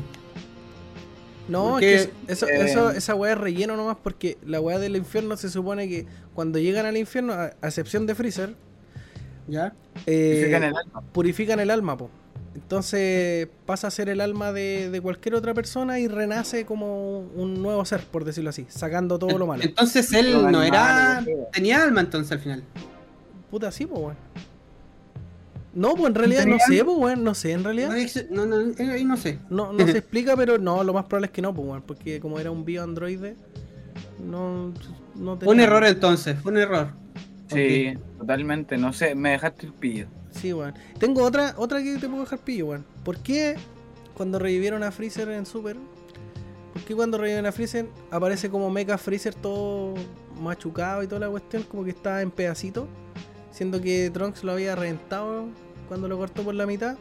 [1.47, 4.79] No, Porque, es que eso, eh, eso, esa weá es relleno nomás porque la weá
[4.79, 8.55] del infierno se supone que cuando llegan al infierno, a, a excepción de Freezer,
[9.47, 9.73] ¿Ya?
[10.05, 11.01] eh, Purifican el alma.
[11.11, 12.09] purifican el alma, po.
[12.55, 17.61] Entonces pasa a ser el alma de, de cualquier otra persona y renace como un
[17.61, 19.63] nuevo ser, por decirlo así, sacando todo lo malo.
[19.63, 21.25] Entonces él no era.
[21.51, 22.63] Tenía alma entonces al final.
[23.49, 24.15] Puta, sí, pues, weón.
[25.75, 27.89] No, pues en realidad no sé, pues, weón, no sé, en realidad.
[28.29, 29.39] No, no, no, ahí no sé.
[29.49, 32.19] No, no se explica, pero no, lo más probable es que no, pues, weón, porque
[32.19, 33.35] como era un bio androide,
[34.23, 34.71] no,
[35.15, 36.89] no Fue un tenía- error entonces, fue un error.
[37.47, 40.07] Sí, totalmente, no sé, me dejaste el pillo.
[40.31, 40.73] Sí, weón.
[40.99, 42.85] Tengo otra, otra que te puedo dejar pillo, weón.
[43.03, 43.55] ¿Por qué
[44.15, 45.75] cuando revivieron a Freezer en Super?
[46.73, 49.93] ¿Por qué cuando reviven a Freezer aparece como Mecha Freezer todo
[50.41, 51.63] machucado y toda la cuestión?
[51.63, 52.87] Como que está en pedacitos.
[53.53, 55.45] Siendo que Trunks lo había reventado
[55.87, 56.97] cuando lo cortó por la mitad.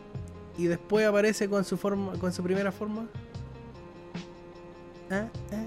[0.59, 3.07] Y después aparece con su forma, con su primera forma.
[5.11, 5.65] Ah, ah,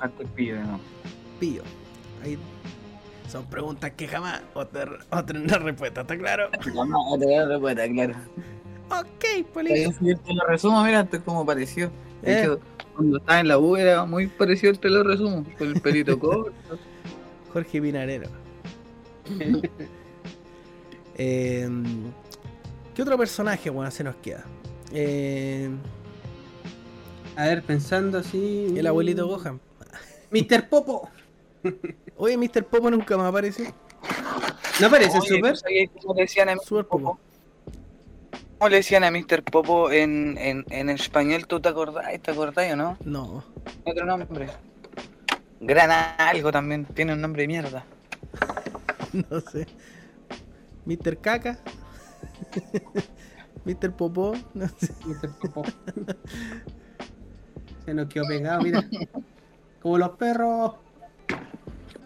[0.00, 0.10] ah.
[0.18, 0.80] El pillo, no.
[1.40, 1.62] Pillo.
[2.22, 2.38] Ahí.
[3.28, 6.50] Son preguntas que jamás otra, otra respuesta, ¿está claro?
[6.74, 8.14] No, te voy a respuesta, claro.
[8.90, 9.92] Ok, Polito.
[9.98, 11.90] sí, te lo resumo, mira, esto es como pareció.
[12.22, 12.40] De Eh.
[12.42, 12.60] hecho,
[12.94, 16.16] cuando estaba en la U era muy parecido el te lo resumo, con el pelito
[16.18, 16.52] corto.
[17.52, 18.28] Jorge Pinarero.
[21.14, 21.68] Eh,
[22.94, 24.50] ¿Qué otro personaje, bueno, se nos queda?
[24.90, 25.70] Eh,
[27.36, 28.72] A ver, pensando así.
[28.76, 29.60] el abuelito Gohan.
[30.30, 30.68] Mr.
[30.68, 31.10] Popo.
[32.16, 32.64] Oye, Mr.
[32.66, 33.66] Popo nunca me apareció.
[34.78, 35.54] ¿No aparece Oye, Super?
[35.54, 36.60] ¿tú sabías cómo le decían a Mr.
[36.60, 37.14] Super Popo?
[37.14, 37.20] Popo.
[38.58, 39.42] ¿Cómo le decían a Mr.
[39.44, 41.46] Popo en, en, en español?
[41.46, 42.06] ¿Tú te acordás?
[42.22, 42.98] ¿Te acordás o no?
[43.04, 43.44] No.
[43.84, 44.48] Otro nombre.
[45.60, 47.86] Gran algo también, tiene un nombre de mierda.
[49.30, 49.66] No sé.
[50.86, 51.18] Mr.
[51.18, 51.58] Caca.
[53.64, 53.92] Mr.
[53.92, 54.34] Popó.
[54.54, 54.92] No sé.
[55.06, 55.30] Mr.
[55.38, 55.64] Popo.
[57.84, 58.84] Se nos quedó pegado, mira.
[59.80, 60.74] Como los perros.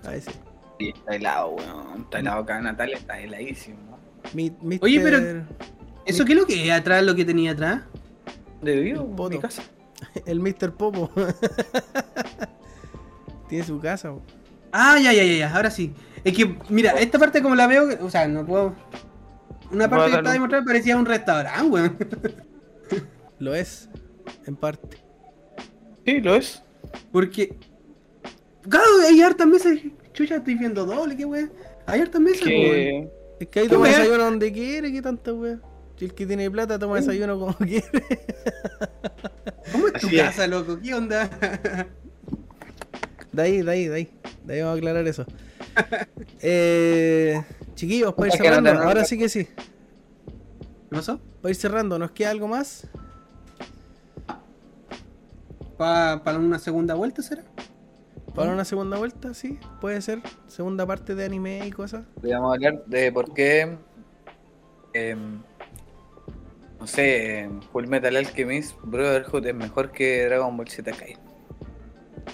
[0.04, 0.22] A ver.
[0.22, 2.02] Sí, está helado, weón.
[2.02, 3.78] Está helado acá, Natalia está heladísimo.
[3.90, 3.96] ¿no?
[4.34, 4.78] Mi- Mr.
[4.82, 5.44] Oye, pero-
[6.04, 7.82] ¿Eso qué es lo que es atrás, lo que tenía atrás?
[8.62, 9.02] ¿De vivo?
[9.02, 9.34] Un voto.
[9.36, 9.62] Mi casa.
[10.26, 10.72] El Mr.
[10.74, 11.10] Popo.
[13.48, 14.10] Tiene su casa.
[14.12, 14.22] po.
[14.78, 15.94] Ah, ya, ya, ya, ya, ahora sí.
[16.22, 18.74] Es que, mira, esta parte como la veo, o sea, no puedo.
[19.70, 21.96] Una parte que está demostrada parecía un restaurante, weón.
[23.38, 23.88] Lo es.
[24.46, 24.98] En parte.
[26.04, 26.62] Sí, lo es.
[27.12, 27.56] Porque.
[28.68, 29.78] Claro, hay hartas mesas.
[30.12, 31.52] Chucha, estoy viendo doble, qué weón.
[31.86, 33.10] Hay hartas mesas, weón.
[33.40, 33.98] Es que ahí ¿Qué toma wea?
[33.98, 35.58] desayuno donde quiere, que tanta wea.
[35.98, 38.04] Si el que tiene plata toma desayuno como quiere.
[39.72, 40.22] ¿Cómo es tu Así es.
[40.22, 40.78] casa, loco?
[40.82, 41.28] ¿Qué onda?
[43.37, 44.09] De ahí, de ahí, de ahí.
[44.45, 45.26] De ahí vamos a aclarar eso.
[46.41, 47.43] Eh,
[47.74, 48.70] chiquillos, para ir cerrando.
[48.70, 49.45] Ahora sí que sí.
[49.45, 51.20] ¿Qué pasó?
[51.43, 52.89] Para ir cerrando, ¿nos queda algo más?
[55.76, 57.45] ¿Para una segunda vuelta será?
[58.34, 60.22] Para una segunda vuelta, sí, puede ser.
[60.47, 62.07] Segunda parte de anime y cosas.
[62.14, 63.76] Podríamos hablar de por qué
[64.95, 65.43] em,
[66.80, 71.25] No sé, eh, Full Metal Alchemist Brotherhood es mejor que Dragon Ball Z Kai.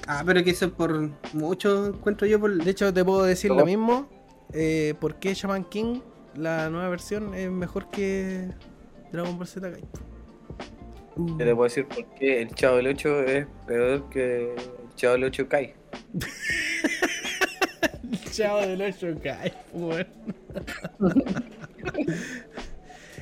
[0.07, 2.53] Ah, pero que eso por mucho encuentro yo por.
[2.53, 3.61] De hecho, te puedo decir ¿Cómo?
[3.61, 4.09] lo mismo.
[4.53, 6.01] Eh, ¿Por qué Shaman King,
[6.35, 8.49] la nueva versión, es mejor que
[9.11, 9.85] Dragon Ball Z Kai?
[11.17, 14.95] Uh, Yo te puedo decir por qué el Chavo del 8 es peor que el
[14.97, 15.75] Chavo del 8 Kai.
[18.33, 20.07] Chavo del 8 Kai, weón.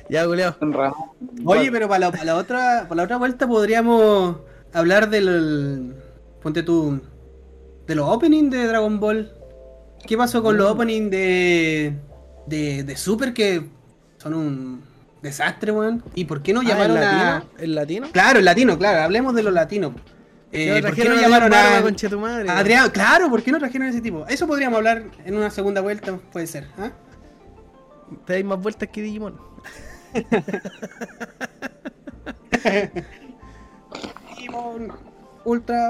[0.09, 1.15] ya, ramo.
[1.45, 4.37] Oye, pero para la, para la otra, para la otra vuelta podríamos
[4.73, 5.95] hablar del.
[6.41, 6.99] Ponte tú.
[7.87, 9.31] De los openings de Dragon Ball.
[10.05, 10.71] ¿Qué pasó con los Mm.
[10.75, 11.93] openings de,
[12.47, 12.83] de.
[12.83, 13.63] de Super que
[14.17, 14.83] son un
[15.21, 16.03] desastre, weón?
[16.15, 17.01] ¿Y por qué no Ah, ¿el llamaron a.
[17.01, 17.51] latino?
[17.59, 18.07] ¿El latino?
[18.11, 19.93] Claro, el latino, claro, hablemos de los latinos.
[20.53, 21.81] Eh, ¿Por qué no llamaron a,
[22.19, 22.89] madre, a Adrián?
[22.89, 24.25] Claro, ¿por qué no trajeron a ese tipo?
[24.27, 26.67] Eso podríamos hablar en una segunda vuelta, puede ser.
[26.77, 26.91] ¿ah?
[28.25, 29.39] Te dais más vueltas que Digimon.
[34.29, 34.91] Digimon
[35.45, 35.89] Ultra.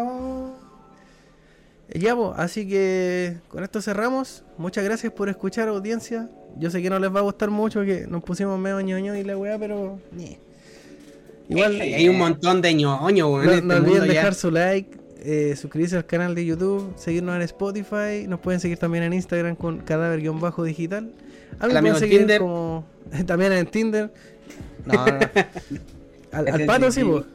[2.02, 4.44] Ya, pues, así que con esto cerramos.
[4.58, 6.30] Muchas gracias por escuchar, audiencia.
[6.58, 9.24] Yo sé que no les va a gustar mucho, que nos pusimos medio ñoño y
[9.24, 10.00] la weá, pero.
[11.50, 13.46] Igual, Hay un montón de ñoño, weón.
[13.46, 14.14] no, este no olviden mundo ya.
[14.14, 18.26] dejar su like, eh, suscribirse al canal de YouTube, seguirnos en Spotify.
[18.28, 21.12] Nos pueden seguir también en Instagram con cadáver-digital.
[21.60, 22.40] A mí El me amigo pueden en seguir Tinder.
[22.40, 22.86] como.
[23.28, 24.12] También en Tinder.
[24.86, 25.20] No, no.
[26.32, 27.26] Al, al pato sí, pues.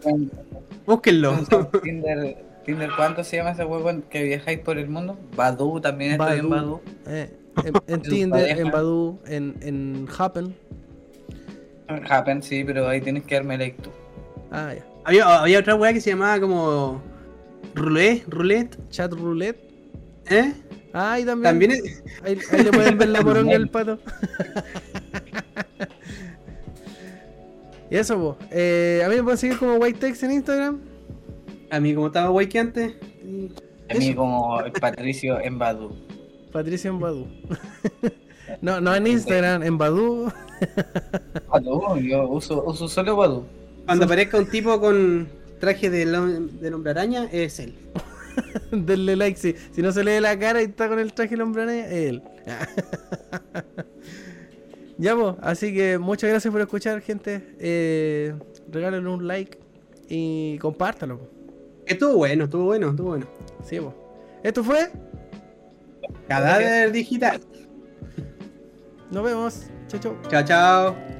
[0.87, 1.37] Búsquenlo.
[1.83, 5.17] Tinder, Tinder, ¿cuánto se llama ese huevo que viajáis por el mundo?
[5.37, 6.83] Badu también estoy en Badoo.
[7.05, 7.17] Badu.
[7.17, 7.31] Eh,
[7.64, 10.55] en, en Tinder, en Badoo, en, en Happen.
[12.11, 13.91] Happen, sí, pero ahí tienes que darme like tú.
[14.51, 14.85] Ah, ya.
[15.05, 17.01] Había, había otra weá que se llamaba como.
[17.75, 19.59] Roulette, roulette, Chat roulette.
[20.29, 20.53] ¿eh?
[20.93, 21.45] Ah, y también.
[21.53, 24.01] También es- Ahí, ahí le pueden ver la moronga al pato.
[27.91, 28.51] y eso, pues.
[28.51, 30.81] Eh, a mí me pueden seguir como Whitetext en Instagram.
[31.71, 32.95] A mí, como estaba guay que antes.
[33.25, 33.51] y-
[33.91, 34.17] A mí eso.
[34.17, 35.97] como Patricio en Badu.
[36.53, 37.27] Patricia en Badu.
[38.61, 40.33] no, no en Instagram, en Badu.
[41.49, 43.45] Badu, yo uso, uso solo Badu.
[43.85, 45.29] Cuando aparezca un tipo con
[45.61, 47.75] traje de, de hombre araña, es él.
[48.73, 51.31] Denle like si, si no se le ve la cara y está con el traje
[51.31, 52.23] del hombre araña, es él.
[54.99, 55.35] ya, pues.
[55.43, 57.43] Así que muchas gracias por escuchar, gente.
[57.59, 58.35] Eh,
[58.71, 59.59] regálenle un like
[60.09, 61.21] y compártalo.
[61.87, 63.26] Estuvo bueno, estuvo bueno, estuvo bueno.
[63.62, 63.95] Sí, pues.
[64.43, 64.91] Esto fue.
[66.28, 67.41] Cadáver digital.
[69.11, 69.62] Nos vemos.
[69.89, 70.16] Chau, chau.
[70.28, 71.16] Chao, chao.